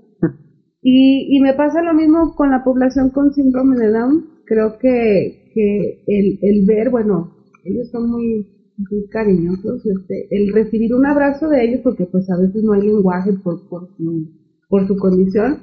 [0.83, 4.25] Y, y me pasa lo mismo con la población con síndrome de Down.
[4.45, 7.33] Creo que, que el, el ver, bueno,
[7.65, 8.47] ellos son muy,
[8.77, 12.83] muy cariñosos, este, el recibir un abrazo de ellos, porque pues a veces no hay
[12.83, 14.29] lenguaje por, por, su,
[14.69, 15.59] por su condición,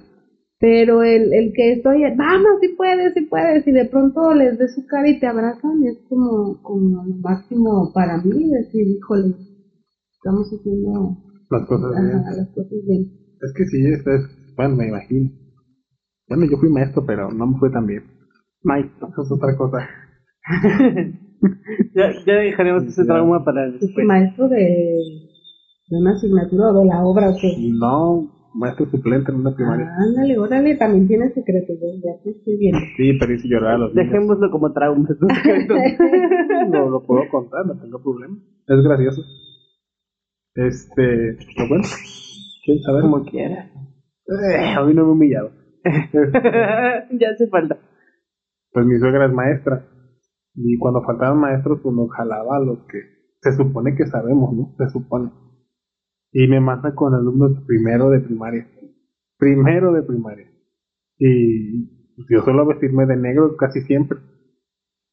[0.59, 4.73] pero el, el que estoy, vamos, si puedes, si puedes, y de pronto les ves
[4.75, 9.35] su cara y te abrazan, es como, como lo máximo para mí, decir, híjole,
[10.13, 11.17] estamos haciendo
[11.49, 12.23] Las cosas bien.
[12.37, 13.01] las cosas bien.
[13.41, 14.21] Es que sí, esto es...
[14.57, 15.29] Bueno, me imagino.
[16.27, 18.03] Bueno, yo fui maestro, pero no me fue tan bien.
[18.61, 19.07] Maestro.
[19.07, 19.87] Eso es otra cosa.
[21.95, 24.05] Ya, ya dejaremos ese trauma para ¿Es después.
[24.05, 27.55] maestro de, de una asignatura o de la obra o qué?
[27.79, 29.89] No, maestro suplente en una primaria.
[29.97, 32.79] Ándale, órale, también tiene secretos, ya, te estoy viendo.
[32.95, 34.11] Sí, pero hice llorar a los niños.
[34.11, 35.07] Dejémoslo como trauma.
[36.69, 38.37] No lo puedo contar, no tengo problema.
[38.67, 39.21] Es gracioso.
[40.55, 41.83] Este, pero bueno,
[42.65, 43.01] quién sabe.
[43.01, 43.69] como quieras.
[44.27, 45.51] Eh, a mí no me he humillado.
[45.83, 47.77] Este, ya hace falta.
[48.71, 49.85] pues mi suegra es maestra.
[50.61, 52.99] Y cuando faltaban maestros, pues nos jalaba a los que
[53.41, 54.75] se supone que sabemos, ¿no?
[54.77, 55.31] Se supone.
[56.33, 58.67] Y me manda con alumnos primero de primaria.
[59.37, 60.51] Primero de primaria.
[61.17, 64.19] Y pues, yo suelo vestirme de negro casi siempre.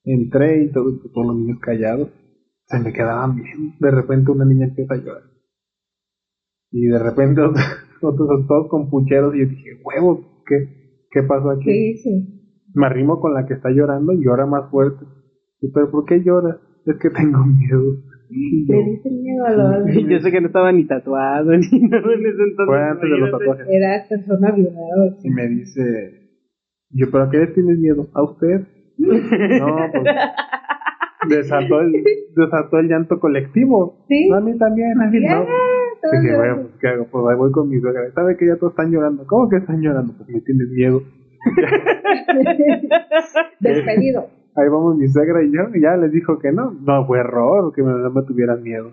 [0.04, 2.10] Entré y todo- todos los niños callados.
[2.66, 3.76] Se me quedaban bien.
[3.78, 5.22] De repente una niña empieza a llorar.
[6.72, 7.64] Y de repente otros,
[8.02, 9.32] otros todos con pucheros.
[9.36, 11.64] Y yo dije, huevos, ¿qué, qué pasó aquí?
[11.66, 12.10] ¿Qué hice?
[12.74, 15.04] Me arrimo con la que está llorando y llora más fuerte.
[15.60, 16.58] Y, ¿Pero por qué llora?
[16.86, 17.82] Es que tengo miedo.
[18.28, 22.26] Le dice miedo a lo Yo sé que no estaba ni tatuado ni nada en
[22.26, 22.66] ese entonces.
[22.66, 23.66] Fue antes de los tatuajes.
[23.70, 25.16] Era persona violada.
[25.22, 25.82] Y me dice,
[26.90, 28.06] yo, ¿pero a qué le tienes miedo?
[28.14, 28.66] ¿A usted?
[28.98, 30.04] No, pues
[31.28, 31.92] desató el,
[32.34, 34.04] desató el llanto colectivo.
[34.08, 34.30] Sí.
[34.32, 35.46] A mí también, a mí Ya, no.
[36.12, 37.06] Dije, los- bueno, pues ¿qué hago?
[37.10, 38.02] Pues ahí voy con mi suegra.
[38.14, 39.26] ¿Sabe que ya todos están llorando?
[39.26, 40.14] ¿Cómo que están llorando?
[40.16, 41.02] Pues me tienes miedo.
[43.60, 44.28] Despedido.
[44.56, 46.72] Ahí vamos mi suegra y yo, y ya les dijo que no.
[46.72, 48.92] No, fue error, que no me tuvieran miedo.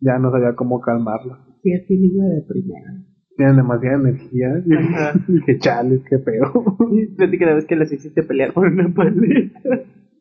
[0.00, 1.38] Ya no sabía cómo calmarla.
[1.62, 2.92] Sí, es que niño de primera.
[3.36, 4.48] Tienen demasiada energía.
[4.78, 5.18] Ajá.
[5.28, 6.76] dije, chales, qué feo.
[7.16, 9.60] Platica la vez que las hiciste pelear por una paleta.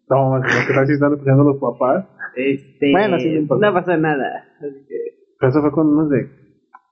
[0.10, 2.08] no, lo que están están peleando los papás.
[2.36, 4.46] Este, Bueno, sí, no pasa nada.
[4.60, 4.96] Así que,
[5.40, 6.30] Pero eso fue con unos de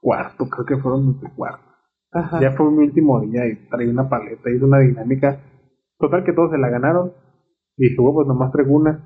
[0.01, 1.63] cuarto, creo que fueron los de cuarto.
[2.11, 2.41] Ajá.
[2.41, 5.39] Ya fue mi último día y traí una paleta, hice una dinámica.
[5.97, 7.11] Total que todos se la ganaron.
[7.77, 9.03] Y dije, bueno, pues nomás traigo una.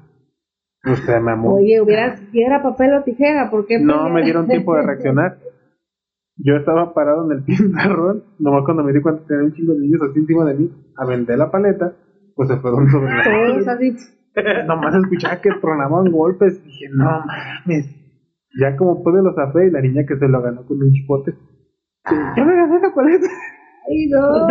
[0.85, 1.55] Usted me amó.
[1.55, 3.79] Oye, hubieras, piedra, papel o tijera, ¿por qué?
[3.79, 5.39] No pues, me dieron tiempo de reaccionar.
[6.37, 9.73] Yo estaba parado en el pizarrón, nomás cuando me di cuenta que tenía un chingo
[9.73, 11.93] de niños así encima de mí, aventé la paleta,
[12.35, 13.95] pues se fueron sobre la Todos así.
[14.67, 17.95] Nomás escuchaba que tronaban golpes, dije, no mames.
[18.57, 21.33] Ya como pude lo zafé y la niña que se lo ganó con un chipote.
[22.37, 23.27] Yo me gané la paleta.
[23.87, 24.47] Ay, no.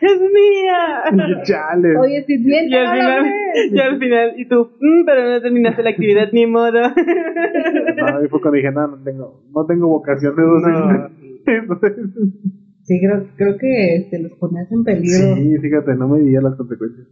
[0.00, 1.02] ¡Es mía!
[1.12, 1.96] Y chale.
[1.98, 3.26] Oye, si bien Y al final,
[3.72, 6.70] y al final, y tú, "Mm, pero no terminaste la actividad ni modo.
[6.80, 11.12] No, y fue cuando dije, no, no tengo, no tengo vocación de docente.
[12.88, 15.36] Sí, creo, creo que te los ponías en peligro.
[15.36, 17.06] Sí, fíjate, no me diría las consecuencias.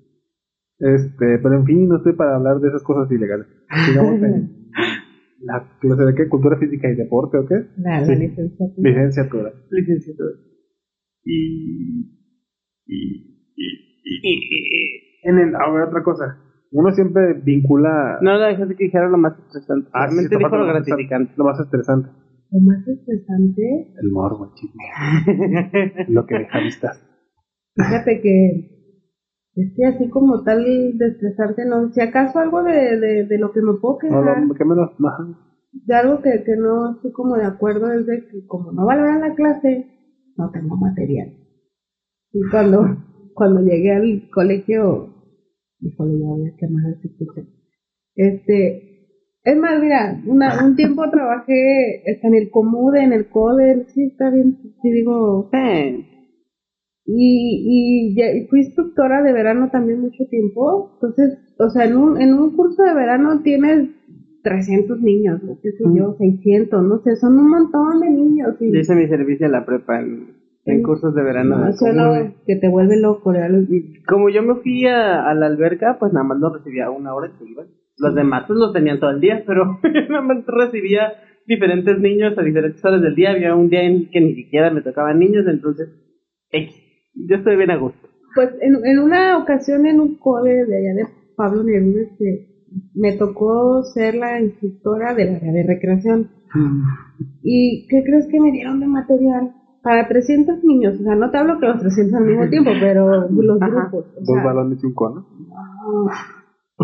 [0.79, 3.47] Este, pero en fin, no estoy para hablar de esas cosas ilegales.
[3.87, 4.49] Sigamos en
[5.41, 7.55] la clase de qué, cultura física y deporte o qué?
[7.78, 8.16] La, la Sí.
[8.16, 8.72] licenciatura.
[8.76, 9.53] Licenciatura.
[9.70, 10.30] Licenciatura.
[11.24, 12.01] Y,
[12.87, 12.97] y,
[13.57, 13.66] y,
[14.05, 16.24] y, y- en el, a ver, otra cosa.
[16.70, 18.18] Uno siempre vincula.
[18.22, 19.89] No, la dejaste que dijera lo más estresante.
[19.93, 21.32] Ah, sí, Realmente te dijo lo más gratificante.
[21.37, 22.09] Lo más estresante.
[22.51, 24.84] Lo más estresante, El morbo, chisme.
[26.09, 27.03] lo que deja vistas.
[27.74, 28.76] fíjate que
[29.57, 33.63] este así como tal de estresarte, no, si acaso algo de, de, de lo que
[33.63, 34.91] me puedo No, quejar, lo, que menos.
[34.91, 35.27] ajá.
[35.73, 39.21] de algo que, que no estoy como de acuerdo es de que como no valoran
[39.21, 39.87] la clase,
[40.37, 41.33] no tengo material.
[42.33, 42.85] Y cuando,
[43.35, 45.09] cuando llegué al colegio,
[45.81, 47.43] híjole, ya voy a quemar el circuito.
[48.15, 48.83] Este,
[49.45, 54.31] es más, mira, una, un tiempo trabajé en el Comude, en el CODER, sí, está
[54.31, 56.07] bien, sí digo, Sí.
[57.07, 60.93] Y, y, y fui instructora de verano también mucho tiempo.
[60.95, 63.91] Entonces, o sea, en un, en un curso de verano tienes
[64.43, 68.55] 300 niños, no sé yo, 600, no sé, son un montón de niños.
[68.61, 70.35] Y, Yo hice mi servicio a la prepa en,
[70.65, 71.59] en cursos de verano.
[71.59, 71.87] no, eso
[72.47, 73.31] que te vuelve loco.
[73.31, 73.61] ¿verdad?
[74.07, 77.29] Como yo me fui a, a la alberca, pues nada más lo recibía una hora
[77.29, 77.67] y se iban.
[77.99, 81.13] Los demás pues los tenían todo el día, pero yo nada más recibía
[81.47, 83.31] diferentes niños a diferentes horas del día.
[83.31, 85.89] Había un día en que ni siquiera me tocaban niños, entonces,
[86.51, 86.86] X.
[87.17, 88.09] Yo estoy bien a gusto.
[88.35, 91.07] Pues en, en una ocasión en un code de allá de
[91.37, 92.47] Pablo Neruda, este,
[92.95, 96.29] me tocó ser la instructora del área de recreación.
[97.43, 99.53] ¿Y qué crees que me dieron de material?
[99.83, 103.29] Para 300 niños, o sea, no te hablo que los 300 al mismo tiempo, pero
[103.31, 103.71] los Ajá.
[103.71, 104.05] grupos.
[104.17, 105.27] o Dos balones y un cono.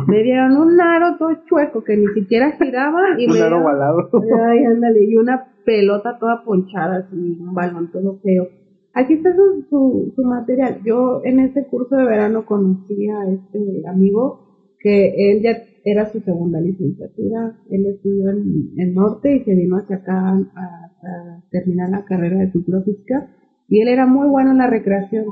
[0.07, 3.65] Me dieron un aro todo chueco que ni siquiera giraba y Un me aro dieron-
[3.65, 4.09] balado.
[4.49, 8.47] Ay, ándale, y una pelota toda ponchada, así, un balón todo feo.
[8.95, 10.81] Aquí está su, su, su material.
[10.85, 16.21] Yo en este curso de verano conocí a este amigo que él ya era su
[16.21, 17.57] segunda licenciatura.
[17.71, 20.89] Él estudió en, en Norte y se vino hacia acá a,
[21.51, 23.29] terminar la carrera de cultura física.
[23.69, 25.25] Y él era muy bueno en la recreación.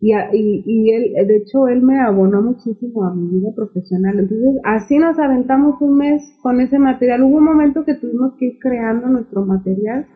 [0.00, 4.18] Y, y, y él, de hecho, él me abonó muchísimo a mi vida profesional.
[4.18, 7.22] Entonces, así nos aventamos un mes con ese material.
[7.22, 10.06] Hubo un momento que tuvimos que ir creando nuestro material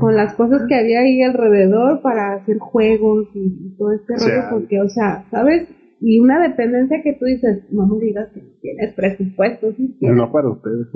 [0.00, 4.42] con las cosas que había ahí alrededor para hacer juegos y, y todo este rollo,
[4.50, 5.68] porque, o sea, ¿sabes?
[6.00, 10.18] Y una dependencia que tú dices, no me digas que tienes presupuesto, sí tienes.
[10.18, 10.86] No para ustedes.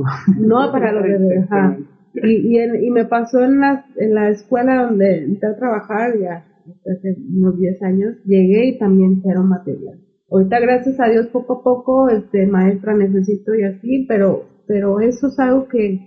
[0.40, 1.76] No para los bebés, ajá.
[2.14, 6.18] Y, y, en- y me pasó en la, en la escuela donde entré a trabajar
[6.18, 6.44] ya
[6.90, 9.98] hace unos 10 años, llegué y también cero material.
[10.30, 15.28] Ahorita, gracias a Dios, poco a poco, este, maestra necesito y así, pero, pero eso
[15.28, 15.98] es algo que,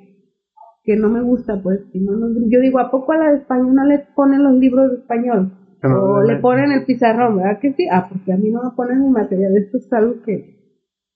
[0.83, 3.37] que no me gusta, pues, que no nos- yo digo, ¿a poco a la de
[3.37, 5.51] español no le ponen los libros de español?
[5.83, 7.87] No o le ponen el pizarrón, ¿verdad que sí?
[7.91, 10.55] Ah, porque a mí no me ponen mi material, esto es algo que,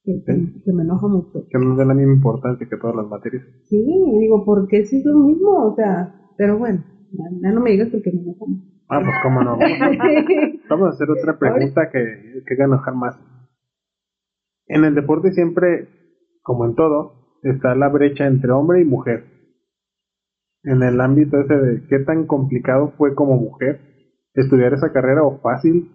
[0.03, 1.45] que, me enoja mucho.
[1.49, 3.43] Que no den la misma importancia que todas las materias.
[3.65, 3.85] Sí,
[4.19, 6.79] digo, porque sí es lo mismo, o sea, pero bueno,
[7.11, 8.63] ya, no me digas porque me enoja mucho.
[8.89, 9.57] Ah, pues cómo no.
[10.69, 13.15] Vamos a hacer otra pregunta que, que enojar más.
[14.67, 15.87] En el deporte siempre,
[16.41, 17.11] como en todo,
[17.43, 19.34] está la brecha entre hombre y mujer.
[20.65, 23.79] En el ámbito ese de qué tan complicado fue como mujer
[24.33, 25.91] estudiar esa carrera o fácil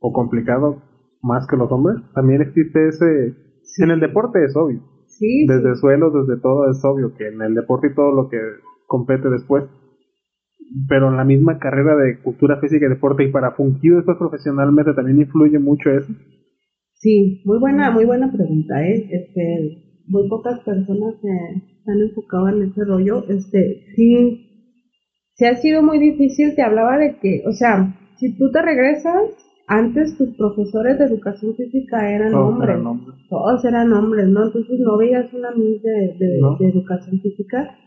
[0.00, 0.82] o complicado
[1.22, 3.34] más que los hombres, también existe ese...
[3.78, 4.80] En el deporte es obvio.
[5.06, 8.38] Sí, Desde suelos, desde todo es obvio que en el deporte y todo lo que
[8.86, 9.64] compete después.
[10.88, 14.94] Pero en la misma carrera de cultura física y deporte y para fungir después profesionalmente
[14.94, 16.12] también influye mucho eso.
[16.94, 19.08] sí, muy buena, muy buena pregunta, ¿eh?
[19.10, 23.24] Este, muy pocas personas se han enfocado en ese rollo.
[23.28, 24.46] Este, sí,
[25.34, 29.22] sí ha sido muy difícil, te hablaba de que, o sea, si tú te regresas,
[29.66, 32.70] antes tus profesores de educación física eran Todos hombres.
[32.70, 33.16] eran hombres.
[33.30, 34.44] todos eran hombres, ¿no?
[34.46, 36.56] Entonces no veías una miss de, de, No.
[36.58, 37.78] de educación física.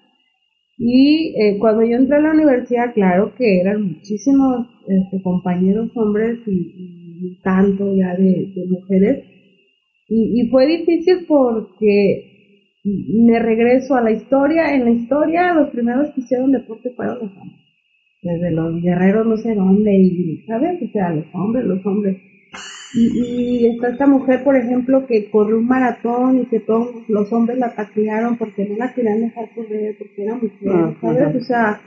[0.78, 6.40] Y eh, cuando yo entré a la universidad, claro que eran muchísimos este, compañeros hombres
[6.48, 9.24] y, tanto ya de, mujeres.
[10.10, 12.35] Y, y, fue difícil porque
[12.86, 14.74] me regreso a la historia.
[14.74, 17.62] En la historia, los primeros que hicieron deporte fueron los hombres.
[18.22, 20.82] Desde los guerreros no sé dónde, y, ¿sabes?
[20.82, 22.18] O sea, los hombres, los hombres.
[22.96, 27.58] Y, está esta mujer, por ejemplo, que corrió un maratón y que todos los hombres
[27.58, 31.36] la taclearon porque no la querían dejar correr, porque era mujer, ¿sabes?
[31.36, 31.82] O sea,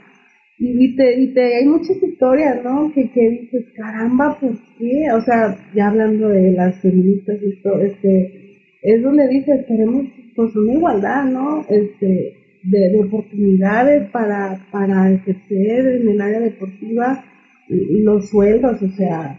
[0.59, 2.91] y, te, y te, hay muchas historias, ¿no?
[2.93, 5.07] Que, que dices, caramba, ¿por qué?
[5.13, 8.48] O sea, ya hablando de las feministas y todo, este,
[8.81, 10.05] es donde dices, queremos
[10.35, 11.65] pues una igualdad, ¿no?
[11.69, 17.23] Este, de, de oportunidades para, para ejercer en el área deportiva
[17.69, 19.37] los sueldos, o sea,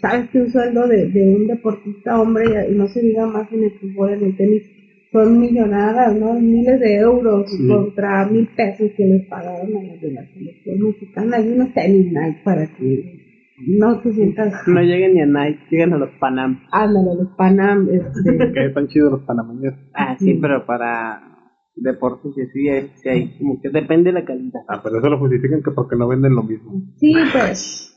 [0.00, 3.64] sabes que un sueldo de, de un deportista hombre, y no se diga más en
[3.64, 4.62] el fútbol, en el tenis,
[5.12, 6.34] son millonadas, ¿no?
[6.34, 11.36] Miles de euros contra mil pesos que les pagaron a las de la selección mexicana.
[11.38, 13.27] Hay unos tenis Nike para que
[13.66, 14.52] no se sientan.
[14.66, 16.60] No lleguen ni a Nike, lleguen a los Panam.
[16.70, 17.88] Ándale, los Panam.
[17.88, 18.52] Este...
[18.52, 19.74] que están chidos los panameños.
[19.94, 21.22] Ah, sí, pero para
[21.76, 24.60] deportes y así, sí hay, como que depende de la calidad.
[24.68, 26.72] Ah, pero eso lo justifican que porque no venden lo mismo.
[26.96, 27.88] Sí, pues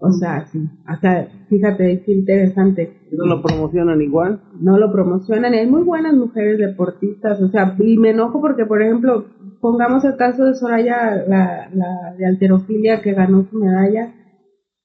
[0.00, 3.08] o sea, sí, hasta, fíjate, qué interesante.
[3.12, 4.42] ¿No lo promocionan igual?
[4.60, 8.82] No lo promocionan, hay muy buenas mujeres deportistas, o sea, y me enojo porque, por
[8.82, 9.26] ejemplo,
[9.60, 14.12] pongamos el caso de Soraya, la, la de alterofilia que ganó su medalla,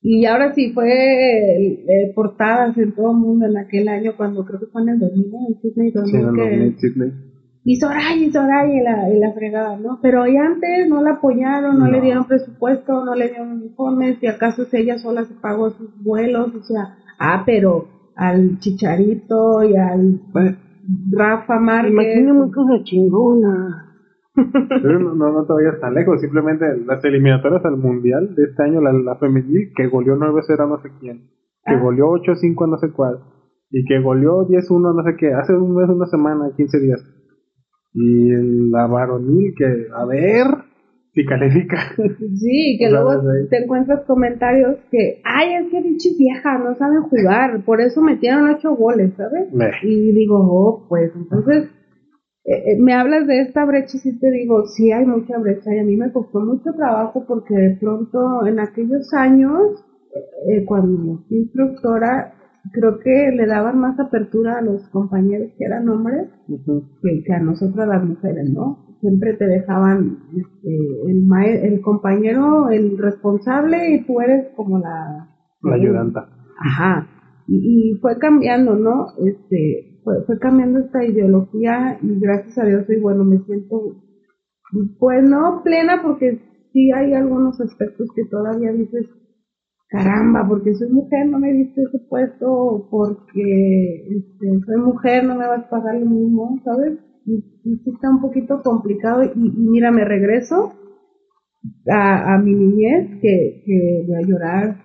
[0.01, 4.59] y ahora sí fue eh, portadas en todo el mundo en aquel año, cuando creo
[4.59, 6.87] que fue en el 2000, en Sydney, 2000, sí,
[7.65, 9.99] y Soraya, y Soraya, y la, y la fregada, ¿no?
[10.01, 14.27] Pero y antes no la apoyaron, no, le dieron presupuesto, no le dieron uniformes, y
[14.27, 20.21] acaso ella sola se pagó sus vuelos, o sea, ah, pero al Chicharito y al
[21.11, 21.91] Rafa Márquez.
[21.91, 23.88] Imagínate cosa chingona.
[24.81, 28.81] Pero no, no, te vayas tan lejos, simplemente las eliminatorias al mundial de este año,
[28.81, 31.29] la, la femenil, que goleó 9-0 a no sé quién,
[31.65, 31.79] que ah.
[31.79, 33.19] goleó 8-5 a no sé cuál,
[33.71, 37.19] y que goleó 10-1 a no sé qué, hace un mes, una semana, 15 días
[37.93, 39.65] y la varonil que,
[39.95, 40.45] a ver,
[41.13, 41.77] si califica.
[41.95, 47.63] Sí, que luego te encuentras comentarios que, ay, es que bichis vieja, no saben jugar,
[47.65, 49.49] por eso metieron ocho goles, ¿sabes?
[49.83, 51.69] Y digo, oh, pues entonces,
[52.45, 55.73] eh, eh, me hablas de esta brecha y sí te digo, sí hay mucha brecha
[55.73, 59.85] y a mí me costó mucho trabajo porque de pronto en aquellos años,
[60.47, 62.33] eh, cuando fui instructora,
[62.71, 67.87] creo que le daban más apertura a los compañeros que eran hombres que, a nosotras
[67.87, 68.85] las mujeres, ¿no?
[69.01, 70.77] Siempre te dejaban este,
[71.07, 75.29] el, el compañero, el responsable y tú eres como la...
[75.61, 76.29] La ayudanta.
[76.59, 77.07] Ajá.
[77.47, 79.07] Y, fue cambiando, ¿no?
[79.25, 84.01] Este, fue, fue cambiando esta ideología y gracias a Dios y bueno, me siento,
[84.99, 86.39] pues no plena porque
[86.73, 89.07] sí hay algunos aspectos que todavía dices,
[89.89, 95.47] caramba, porque soy mujer no me diste ese puesto, porque este, soy mujer no me
[95.47, 96.99] vas a pagar lo mismo, ¿sabes?
[97.25, 100.73] Y, sí está un poquito complicado y, mira, me regreso
[101.91, 104.77] a, a mi niñez que, que voy a llorar,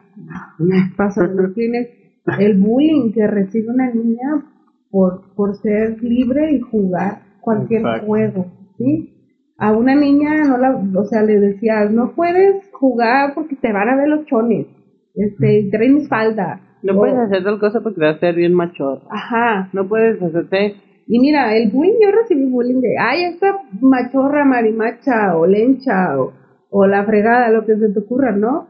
[0.59, 1.25] me pasa
[2.39, 4.54] el bullying que recibe una niña
[4.95, 8.47] por, por ser libre y jugar cualquier juego,
[8.79, 9.11] ¿sí?
[9.59, 13.89] A una niña no la, o sea, le decías, no puedes jugar porque te van
[13.89, 14.69] a ver los chones
[15.15, 16.61] este, trae mi falda.
[16.83, 19.03] No puedes hacer tal cosa porque te va a hacer bien macho.
[19.11, 19.71] Ajá.
[19.73, 20.77] No puedes hacerte...
[21.07, 26.33] Y mira, el bullying, yo recibí bullying de, ay, esta machorra, marimacha, o lencha, o,
[26.71, 28.69] o la fregada, lo que se te ocurra, ¿no?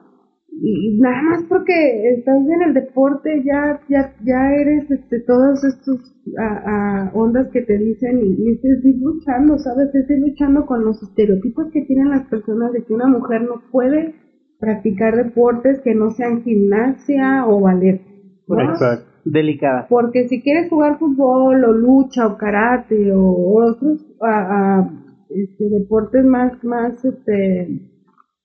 [0.49, 6.15] Y, nada más porque estás en el deporte, ya, ya, ya eres, este, todos estos
[6.39, 9.95] a, ondas que te dicen y, y es ir luchando, ¿sabes?
[9.95, 13.63] Es ir luchando con los estereotipos que tienen las personas de que una mujer no
[13.71, 14.15] puede
[14.59, 18.01] practicar deportes que no sean gimnasia o ballet.
[18.49, 19.15] Exacto.
[19.25, 19.87] Delicada.
[19.89, 24.05] Porque si quieres jugar fútbol o lucha o karate o otros
[25.31, 27.94] este, deportes más, más, este,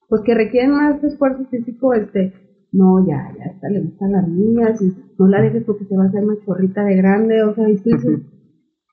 [0.10, 2.34] pues que requieren más esfuerzo físico, este,
[2.72, 6.04] no, ya, ya está, le gustan las niñas y no la dejes porque se va
[6.04, 8.22] a hacer una chorrita de grande, o sea, y tú dices,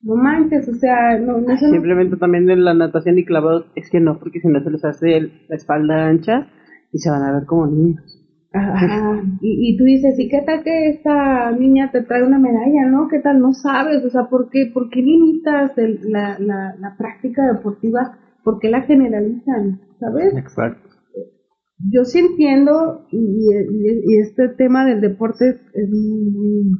[0.03, 4.01] no manches, o sea, no, no Simplemente también en la natación y clavados, es que
[4.01, 6.49] no, porque si no se les hace la espalda ancha,
[6.93, 8.23] y se van a ver como niños.
[8.53, 9.23] Ajá.
[9.43, 13.09] Y, y tú dices, ¿y qué tal que esta niña te trae una medalla, no?
[13.09, 13.41] ¿Qué tal?
[13.41, 18.17] No sabes, o sea, ¿por qué, por qué limitas la, la, la práctica deportiva?
[18.43, 19.81] ¿Por qué la generalizan?
[19.99, 20.35] ¿Sabes?
[20.37, 20.86] Exacto.
[21.79, 26.72] Yo sí entiendo, y, este tema del deporte es muy,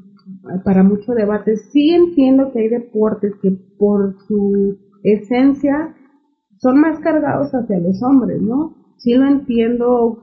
[0.64, 5.94] para mucho debate, sí entiendo que hay deportes que por su esencia
[6.59, 8.74] son más cargados hacia los hombres, ¿no?
[8.97, 10.22] Sí lo entiendo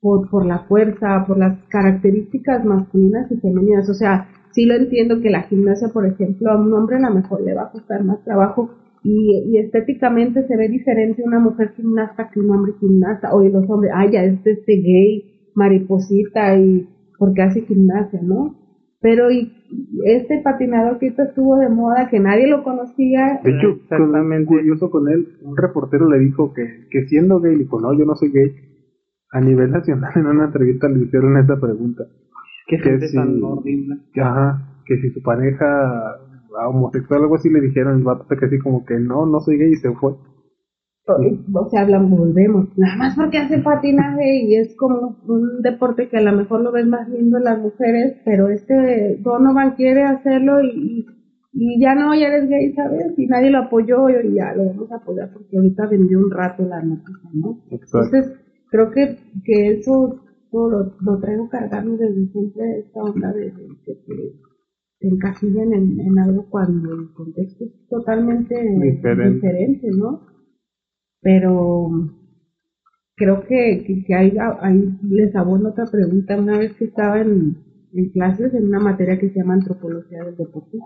[0.00, 5.20] por, por la fuerza, por las características masculinas y femeninas, o sea, sí lo entiendo
[5.20, 8.02] que la gimnasia, por ejemplo, a un hombre a lo mejor le va a costar
[8.04, 8.70] más trabajo
[9.04, 13.68] y, y estéticamente se ve diferente una mujer gimnasta que un hombre gimnasta, o los
[13.68, 16.88] hombres, ay, ya es este gay, mariposita y
[17.18, 18.56] porque hace gimnasia, ¿no?
[19.02, 19.52] Pero y
[20.06, 23.40] este patinador que estuvo de moda, que nadie lo conocía.
[23.44, 24.46] De hecho, exactamente.
[24.46, 28.14] curioso con él, un reportero le dijo que, que siendo gay, dijo, no, yo no
[28.14, 28.54] soy gay.
[29.32, 32.04] A nivel nacional, en una entrevista le hicieron esta pregunta.
[32.66, 33.96] Qué que si, tan horrible.
[34.16, 36.16] Ajá, que si su pareja
[36.68, 39.58] homosexual o algo así le dijeron, el vato que así como que no, no soy
[39.58, 40.14] gay y se fue.
[41.06, 46.16] O sea, hablan, volvemos, nada más porque hace patinaje y es como un deporte que
[46.16, 51.04] a lo mejor lo ven más lindo las mujeres, pero este Donovan quiere hacerlo y,
[51.52, 53.18] y ya no, ya eres gay, ¿sabes?
[53.18, 56.64] Y nadie lo apoyó y ya lo vamos a apoyar porque ahorita vendió un rato
[56.64, 57.58] la noticia, ¿no?
[57.70, 58.32] Entonces,
[58.70, 60.20] creo que, que eso
[60.52, 63.52] lo, lo traigo cargando desde siempre esta onda de,
[63.84, 63.92] que
[65.00, 69.90] encasillan en, en, algo cuando el contexto es totalmente diferente.
[69.96, 70.22] ¿no?
[71.20, 71.90] Pero
[73.16, 74.36] creo que, que, ahí,
[75.02, 76.38] les abono otra pregunta.
[76.38, 77.56] Una vez que estaba en,
[78.12, 80.78] clases en una materia que se llama antropología del deporte,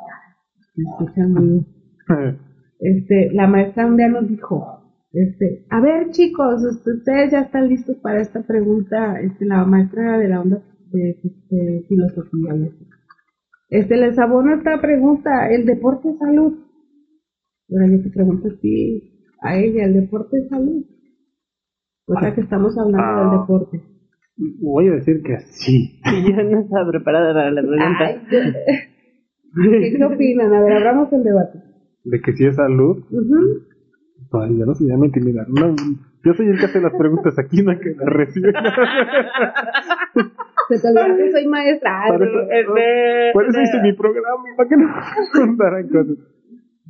[2.80, 4.78] este, la maestra un día nos dijo,
[5.12, 10.28] este, a ver chicos, ustedes ya están listos para esta pregunta, este, la maestra de
[10.28, 12.54] la onda de, este, filosofía,
[13.68, 16.58] este, les abono esta pregunta, ¿el deporte es salud?
[17.70, 20.84] Ahora yo te pregunto si a ella, el deporte es salud.
[22.06, 23.40] O sea que estamos hablando del ah.
[23.42, 23.82] deporte.
[24.62, 26.00] Voy a decir que sí.
[26.04, 28.22] Yo no estaba preparada para la pregunta.
[29.54, 30.54] ¿Qué, opinan?
[30.54, 31.58] A ver, abramos el debate.
[32.04, 33.04] ¿De que sí es salud?
[34.32, 35.48] Ay, ya no se llama intimidar.
[35.48, 35.74] No,
[36.24, 38.52] yo soy el que hace las preguntas aquí, no que las recibe.
[40.68, 42.04] Se te olvidó que soy maestra.
[42.08, 42.38] Por eso,
[43.32, 44.86] por eso hice mi programa, para que no
[45.34, 46.18] contaran cosas.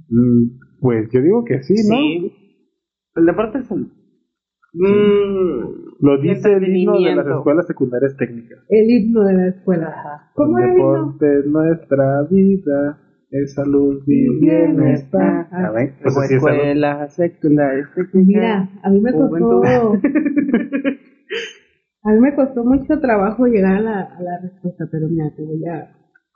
[0.09, 1.97] Mm, pues yo digo que sí, ¿no?
[1.97, 2.33] Sí.
[3.15, 3.93] El deporte es un...
[4.75, 8.59] Mm, lo dice el himno de las escuelas secundarias técnicas.
[8.69, 10.31] El himno de la escuela.
[10.35, 12.99] ¿Cómo el deporte es nuestra vida,
[13.31, 15.49] es salud y bienestar.
[15.51, 19.63] A ver, pues escuela secundaria Mira, a mí me costó...
[22.03, 25.43] a mí me costó mucho trabajo llegar a la, a la respuesta, pero mira, te
[25.43, 25.95] voy a,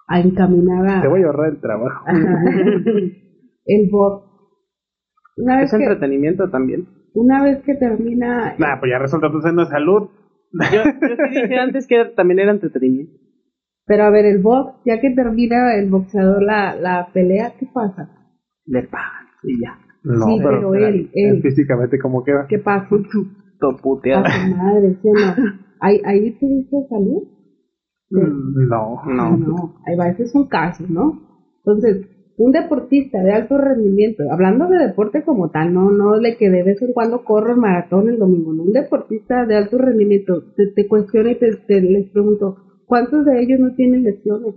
[0.09, 1.03] a encaminar a...
[1.03, 2.05] Te voy a ahorrar el trabajo.
[3.67, 4.33] el box
[5.37, 6.87] una es entretenimiento también.
[7.15, 8.55] Una vez que termina.
[8.59, 10.09] Nah, pues ya resulta tu seno de salud.
[10.53, 13.15] Yo, yo sí dije antes que también era entretenimiento.
[13.87, 18.11] Pero a ver, el box, ya que termina el boxeador la, la pelea, ¿qué pasa?
[18.67, 19.79] Le pagan y ya.
[20.05, 22.47] No, sí, pero, él, él, Físicamente, ¿cómo queda?
[22.49, 22.89] ¿Qué pasa?
[24.57, 25.35] Madre, ¿sí o no?
[25.81, 27.23] ¿Ahí, ahí tuviste salud?
[28.11, 29.37] Mm, no, no.
[29.37, 31.21] No, ahí va, ese es un caso, ¿no?
[31.65, 32.07] Entonces,
[32.37, 36.63] un deportista de alto rendimiento, hablando de deporte como tal, no, no de que de
[36.63, 40.69] vez en cuando corro el maratón el domingo, no, un deportista de alto rendimiento, te,
[40.75, 42.57] te cuestiona y te, les pregunto,
[42.87, 44.55] ¿cuántos de ellos no tienen lesiones?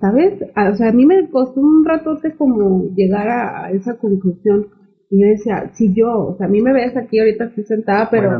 [0.00, 0.42] ¿Sabes?
[0.72, 4.66] O sea, a mí me costó un ratote como llegar a, esa conclusión.
[5.10, 8.08] Y yo decía, si yo, o sea, a mí me ves aquí ahorita estoy sentada,
[8.10, 8.30] pero,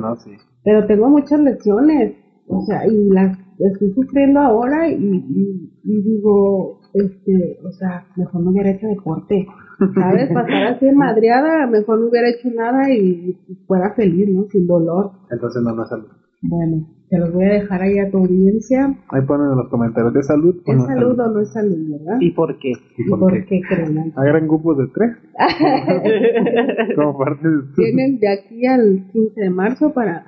[0.64, 2.14] pero tengo muchas lesiones.
[2.46, 8.50] O sea, y las estoy sufriendo ahora y, y digo, este, o sea, mejor no
[8.50, 9.46] hubiera hecho deporte,
[9.94, 10.28] ¿sabes?
[10.34, 14.44] Pasar así en madreada, mejor no hubiera hecho nada y, fuera feliz, ¿no?
[14.50, 15.12] Sin dolor.
[15.30, 16.08] Entonces no, no salud.
[16.42, 18.86] Bueno, te los voy a dejar ahí a tu audiencia.
[19.08, 21.76] Ahí ponen en los comentarios, ¿de salud o ¿Es no salud, o no es salud,
[21.90, 22.20] verdad?
[22.20, 22.70] ¿Y por qué?
[22.96, 23.60] ¿Y por, qué?
[23.68, 24.12] creen?
[24.14, 25.16] Hagan grupos de tres.
[26.94, 27.62] Como parte de...
[27.74, 30.24] Tienen de aquí al 15 de marzo para...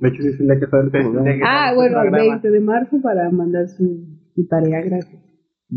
[0.00, 3.68] de hecho, sí le que estar el Ah, bueno, al 20 de marzo para mandar
[3.68, 3.84] su,
[4.34, 5.22] su tarea, gracias.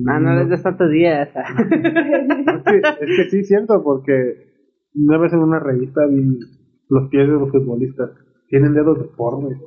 [0.07, 1.27] Ah, no les des tantos días.
[1.35, 4.13] es, que, es que sí, cierto, porque
[4.95, 6.39] una vez en una revista vi
[6.89, 8.11] los pies de los futbolistas.
[8.47, 9.57] Tienen dedos deformes.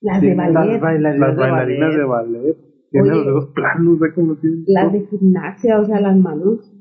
[0.00, 0.80] Las de ballet.
[0.80, 2.56] Las, bailarinas de ballet.
[2.90, 4.64] Tienen los dedos planos, ¿de cómo tienen?
[4.66, 6.72] Las de gimnasia, o sea, las manos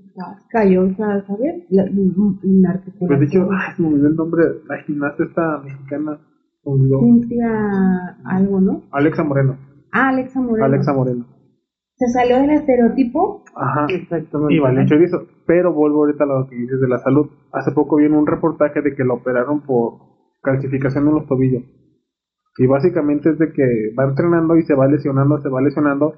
[0.50, 1.66] callosas, ¿sabes?
[1.70, 4.44] La, pues de hecho, ay, me olvidó el nombre.
[4.68, 6.20] La gimnasia esta mexicana.
[6.64, 8.84] Cintia algo, ¿no?
[8.92, 9.58] Alexa Moreno.
[9.92, 10.66] Ah, Alexa Moreno.
[10.66, 11.26] Alexa Moreno
[12.00, 13.44] se salió del estereotipo.
[13.54, 14.54] Ajá, exactamente.
[14.54, 15.28] Y vale, hecho eso.
[15.46, 17.28] Pero vuelvo ahorita a lo que dices de la salud.
[17.52, 20.00] Hace poco vi un reportaje de que lo operaron por
[20.42, 21.64] calcificación en los tobillos.
[22.60, 23.64] Y básicamente es de que
[23.98, 26.14] va entrenando y se va lesionando, se va lesionando,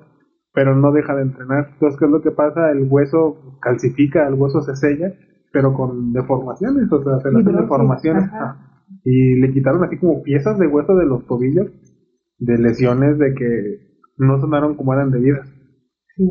[0.54, 1.70] pero no deja de entrenar.
[1.74, 2.72] Entonces, ¿qué es lo que pasa?
[2.72, 5.14] El hueso calcifica, el hueso se sella
[5.54, 8.24] pero con deformaciones, o sea, se le hacen deformaciones.
[8.24, 8.58] ajá.
[9.04, 11.68] Y le quitaron así como piezas de hueso de los tobillos,
[12.39, 13.78] de lesiones de que
[14.18, 15.46] no sonaron como eran debidas.
[16.16, 16.24] Sí.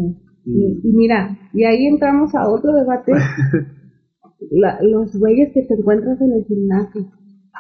[0.47, 3.13] Y, y mira, y ahí entramos a otro debate.
[4.51, 7.03] La- los güeyes que te encuentras en el gimnasio.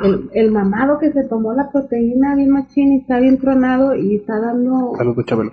[0.03, 4.16] El, el mamado que se tomó la proteína bien machín y está bien tronado y
[4.16, 5.51] está dando, Saludos, Chabelo.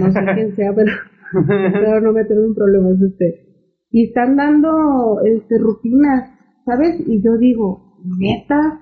[0.00, 0.92] no sé quién sea, pero,
[1.46, 3.30] pero no meterme en problemas usted.
[3.90, 6.30] Y están dando este, rutinas,
[6.64, 7.00] ¿sabes?
[7.06, 8.80] Y yo digo, neta,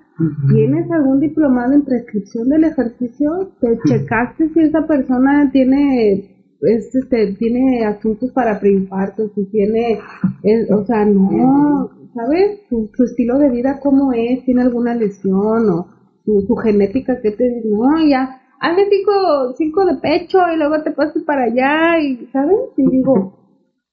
[0.53, 3.51] ¿tienes algún diplomado en prescripción del ejercicio?
[3.61, 6.13] ¿Te checaste si esa persona tiene,
[6.61, 9.99] es, este, tiene asuntos para preinfartos, si tiene,
[10.45, 12.61] es- o sea, no, ¿sabes?
[12.69, 14.45] Su, su estilo de vida, ¿cómo es?
[14.45, 15.87] ¿Tiene alguna lesión o
[16.25, 17.21] su, su genética?
[17.23, 18.29] ¿Qué te No, ya,
[18.61, 22.57] hazle cinco, cinco de pecho y luego te pasas para allá y, ¿sabes?
[22.77, 23.33] Y digo,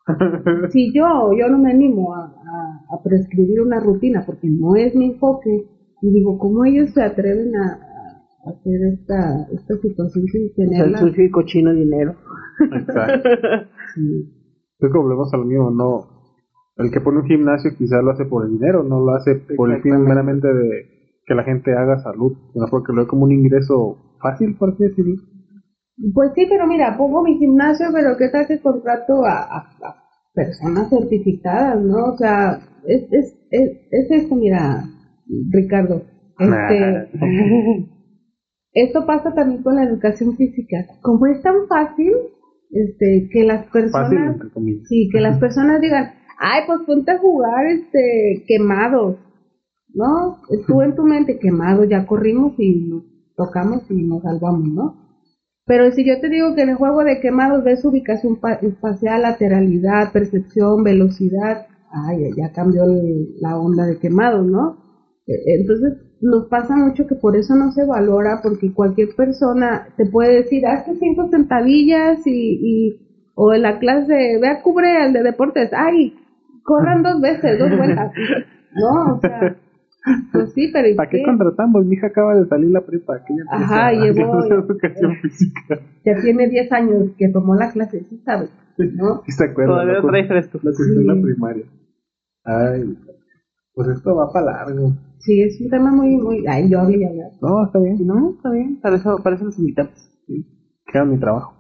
[0.72, 4.96] si yo, yo no me animo a, a- a prescribir una rutina porque no es
[4.96, 5.66] mi enfoque,
[6.02, 7.74] y digo, ¿cómo ellos se atreven a,
[8.46, 11.00] a hacer esta, esta situación sin El tenerla?
[11.00, 12.16] sucio y cochino dinero.
[12.74, 13.30] Exacto.
[13.96, 14.30] Sí.
[14.80, 16.06] Creo que volvemos a lo mismo, no.
[16.78, 19.72] El que pone un gimnasio quizás lo hace por el dinero, no lo hace por
[19.72, 20.86] el fin meramente de
[21.26, 24.84] que la gente haga salud, sino porque lo ve como un ingreso fácil, por así
[24.84, 25.16] decirlo.
[26.14, 29.96] Pues sí, pero mira, pongo mi gimnasio, pero ¿qué tal que contrato a, a- a
[30.34, 32.14] personas certificadas, no?
[32.14, 34.84] O sea, es, es, es, es esto, mira,
[35.52, 36.04] Ricardo.
[36.40, 37.10] Este,
[38.74, 40.86] esto pasa también con la educación física.
[41.02, 42.14] Como es tan fácil,
[42.72, 44.38] este, que las personas,
[44.88, 49.18] sí, que las personas digan, ay, pues ponte a jugar, este, quemados,
[49.94, 50.38] ¿no?
[50.68, 53.04] Tú en tu mente, quemados, ya corrimos y nos
[53.36, 54.96] tocamos y nos salvamos, ¿no?
[55.66, 59.22] Pero si yo te digo que en el juego de quemados ves ubicación pa- espacial,
[59.24, 61.58] lateralidad, percepción, velocidad,
[61.92, 64.78] ay, ya cambió el- la onda de quemados, ¿no?
[65.28, 70.06] E- Entonces nos pasa mucho que por eso no se valora, porque cualquier persona te
[70.06, 72.98] puede decir, hazte cinco sentadillas y, y
[73.36, 76.14] o en la clase, vea, cubre al de deportes, ay,
[76.68, 78.12] corran dos veces, dos vueltas,
[78.76, 79.56] no, o sea,
[80.34, 81.24] pues sí, pero ¿y ¿Para qué qué?
[81.24, 81.86] contratamos?
[81.86, 83.24] Mi hija acaba de salir la prepa.
[83.26, 85.80] que ella Ajá, llevó- educación física.
[86.06, 89.22] Ya tiene 10 años que tomó la clase, sí sabes, ¿no?
[89.26, 89.74] ¿Sí se acuerda?
[89.74, 90.60] Todavía trae fresco.
[90.64, 91.08] La cuestión de Sí.
[91.08, 91.66] la primaria.
[92.46, 92.98] Ay,
[93.74, 94.92] pues esto va para largo.
[95.20, 97.24] Sí, es un tema muy, muy, ay, yo hablé y hablé.
[97.42, 97.98] No, está bien.
[98.08, 98.80] No, está bien.
[98.82, 99.92] Para eso, para eso los invitamos.
[100.92, 101.54] Queda mi trabajo.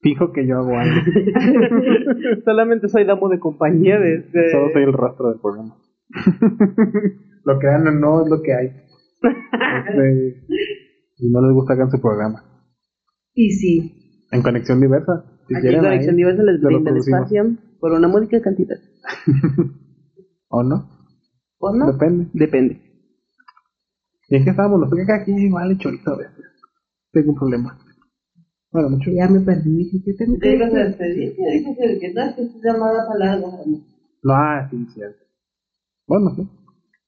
[0.00, 1.00] Fijo que yo hago algo.
[2.44, 4.50] Solamente soy damo de compañía de este.
[4.50, 5.76] Solo soy el rastro del programa.
[7.44, 8.66] lo que dan o no es lo que hay.
[9.88, 10.46] Este,
[11.18, 12.42] y no les gusta hagan su programa.
[13.34, 15.24] Y sí, En conexión diversa.
[15.46, 18.76] Si Aquí quieren, en ahí, Conexión Diversa les brinda el espacio por una módica cantidad.
[20.48, 20.88] ¿O no?
[21.58, 21.92] ¿O no?
[21.92, 22.28] Depende.
[22.32, 22.80] Depende.
[24.28, 24.80] ¿Y en qué estábamos?
[24.80, 26.44] Nosotros que aquí igual chorizo a veces.
[27.12, 27.78] Tengo un problema.
[28.72, 29.10] Bueno, mucho.
[29.10, 29.84] ya me perdí.
[29.90, 30.02] ¿sí?
[30.04, 30.72] ¿Qué tengo que decir?
[30.72, 31.34] despedir?
[32.00, 33.48] que no es llamada palabra.
[34.22, 35.24] No, ah, sí, cierto.
[36.06, 36.48] Bueno, sí.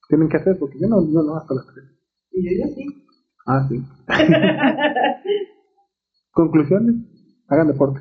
[0.09, 1.85] Tienen que hacer porque yo no, yo no hasta las tres.
[2.33, 2.87] Y yo, yo sí.
[3.47, 3.83] Ah, sí.
[6.33, 6.97] Conclusiones.
[7.49, 8.01] Hagan deporte.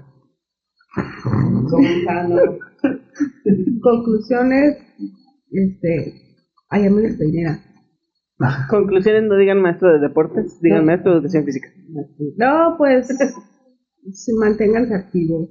[1.69, 2.59] Comenzando.
[3.81, 4.77] Conclusiones,
[5.51, 6.13] este,
[6.69, 7.59] ay, ya me despedí, mira.
[8.69, 10.85] Conclusiones, no digan maestro de deportes, digan No.
[10.85, 11.69] maestro de educación física.
[12.37, 13.07] No, pues,
[14.11, 15.49] se manténganse activos.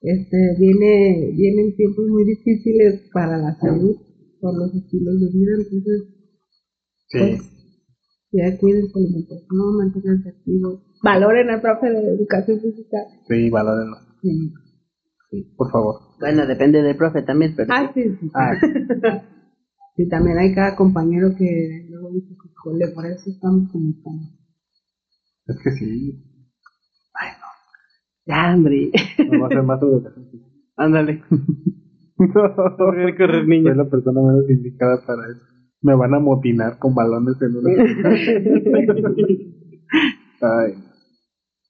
[0.00, 3.96] Este, viene, vienen tiempos muy difíciles para la salud
[4.40, 6.02] por los estilos de vida, entonces,
[7.08, 7.18] Sí.
[7.18, 7.40] pues,
[8.32, 10.78] ya cuiden su alimentación, manténganse activos.
[11.02, 12.98] Valoren al profe de educación física.
[13.26, 13.96] Sí, valórenlo.
[14.22, 14.52] Sí.
[15.30, 15.96] Sí, por favor.
[16.20, 17.68] Bueno, depende del profe también, pero.
[17.72, 18.30] Ah, sí, sí.
[18.34, 18.52] Ah,
[19.96, 24.28] Sí, también hay cada compañero que luego dice que, "Jole, por eso estamos como estamos.
[25.48, 26.22] es que sí.
[28.28, 28.90] Ya, hombre.
[29.30, 30.12] No va a ser más física.
[30.76, 31.22] Ándale.
[32.78, 33.68] Correr, correr, niño.
[33.68, 35.40] Soy la persona menos indicada para eso.
[35.82, 37.70] Me van a motinar con balones en una.
[40.40, 40.72] Ay.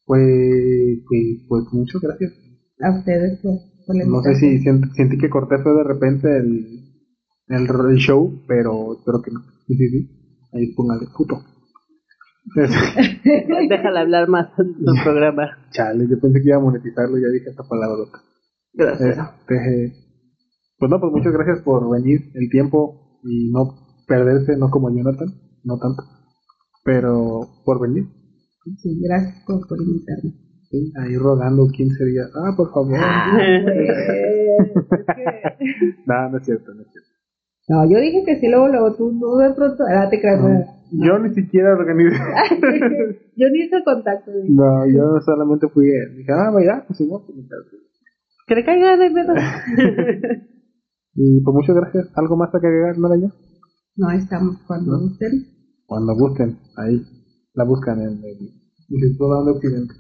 [0.07, 2.32] Pues, pues, pues muchas gracias.
[2.81, 6.28] A ustedes por, por la No sé si sient- sentí que corté fue de repente
[6.39, 6.81] el,
[7.49, 9.41] el, el show, pero espero que no.
[9.66, 10.09] Sí, sí, sí.
[10.55, 11.37] Ahí póngale puto.
[13.69, 15.59] Déjala hablar más en tu programa.
[15.70, 18.20] Chale, yo pensé que iba a monetizarlo, ya dije esta palabra loca.
[18.73, 19.19] Gracias.
[19.19, 19.93] Este,
[20.79, 23.75] pues no, pues muchas gracias por venir el tiempo y no
[24.07, 25.29] perderse, no como Jonathan,
[25.65, 26.03] no tanto,
[26.85, 28.07] pero por venir.
[28.77, 30.33] Sí, gracias por, por invitarme.
[30.70, 32.31] Sí, ahí rogando 15 días.
[32.35, 32.99] Ah, por favor.
[33.01, 33.33] Ah,
[33.65, 33.89] pues.
[35.01, 36.03] es que...
[36.07, 37.07] no, no es cierto, no es cierto.
[37.69, 40.49] No, yo dije que sí, luego, luego tú, tú de pronto, ah, te creas, no.
[40.90, 42.16] Yo ni siquiera organizé.
[43.36, 44.31] yo ni hice contacto.
[44.49, 45.86] no, yo solamente fui.
[45.89, 47.61] eh, Dije, ah, vaya, pues si no, pues me quedo.
[48.47, 49.35] Que le caiga de pedo.
[51.20, 52.07] Y pues muchas gracias.
[52.15, 53.16] ¿Algo más para que agregar, Nora,
[53.97, 54.99] No, ahí estamos cuando No.
[55.01, 55.32] gusten.
[55.85, 57.03] Cuando gusten, ahí
[57.55, 58.39] la buscan en el
[58.89, 59.95] Instituto de Occidente.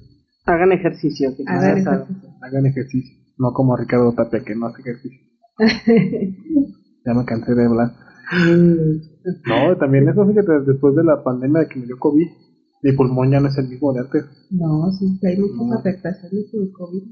[0.46, 1.30] Hagan ejercicio.
[1.36, 2.28] Que Hagan ejercicio.
[2.40, 3.16] Hagan ejercicio.
[3.36, 5.18] No como Ricardo Tapia, que no hace ejercicio.
[7.08, 7.88] Ya me cansé de hablar.
[9.48, 12.26] No, también eso fíjate, después de la pandemia de que me dio COVID,
[12.82, 14.24] mi pulmón ya no es el mismo de antes.
[14.50, 15.78] no, sí, hay muchas No.
[15.78, 17.02] afectaciones por el COVID.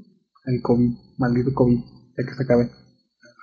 [0.45, 2.69] El COVID, maldito COVID, ya que se acabe.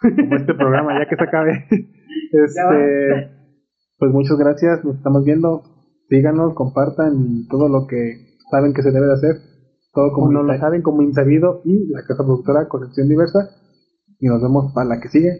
[0.00, 1.52] Como este programa, ya que se acabe.
[2.30, 3.30] Este,
[3.98, 5.62] pues muchas gracias, nos estamos viendo.
[6.08, 9.36] Síganos, compartan y todo lo que saben que se debe de hacer.
[9.92, 13.50] Todo como no lo saben, como Insabido y la casa productora Colección Diversa.
[14.20, 15.30] Y nos vemos para la que sigue.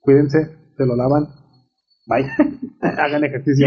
[0.00, 0.38] Cuídense,
[0.78, 1.28] se lo lavan.
[2.06, 2.26] Bye.
[2.80, 3.66] Hagan ejercicio.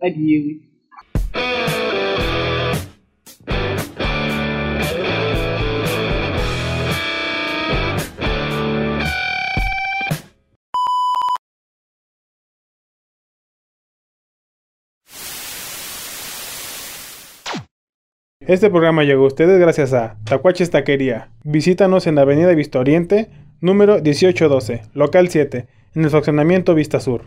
[0.00, 0.72] Adiós.
[18.46, 21.30] Este programa llegó a ustedes gracias a Tacuaches Taquería.
[21.44, 23.30] Visítanos en la Avenida Vista Oriente,
[23.62, 27.22] número 1812, local 7, en el fraccionamiento Vista Sur.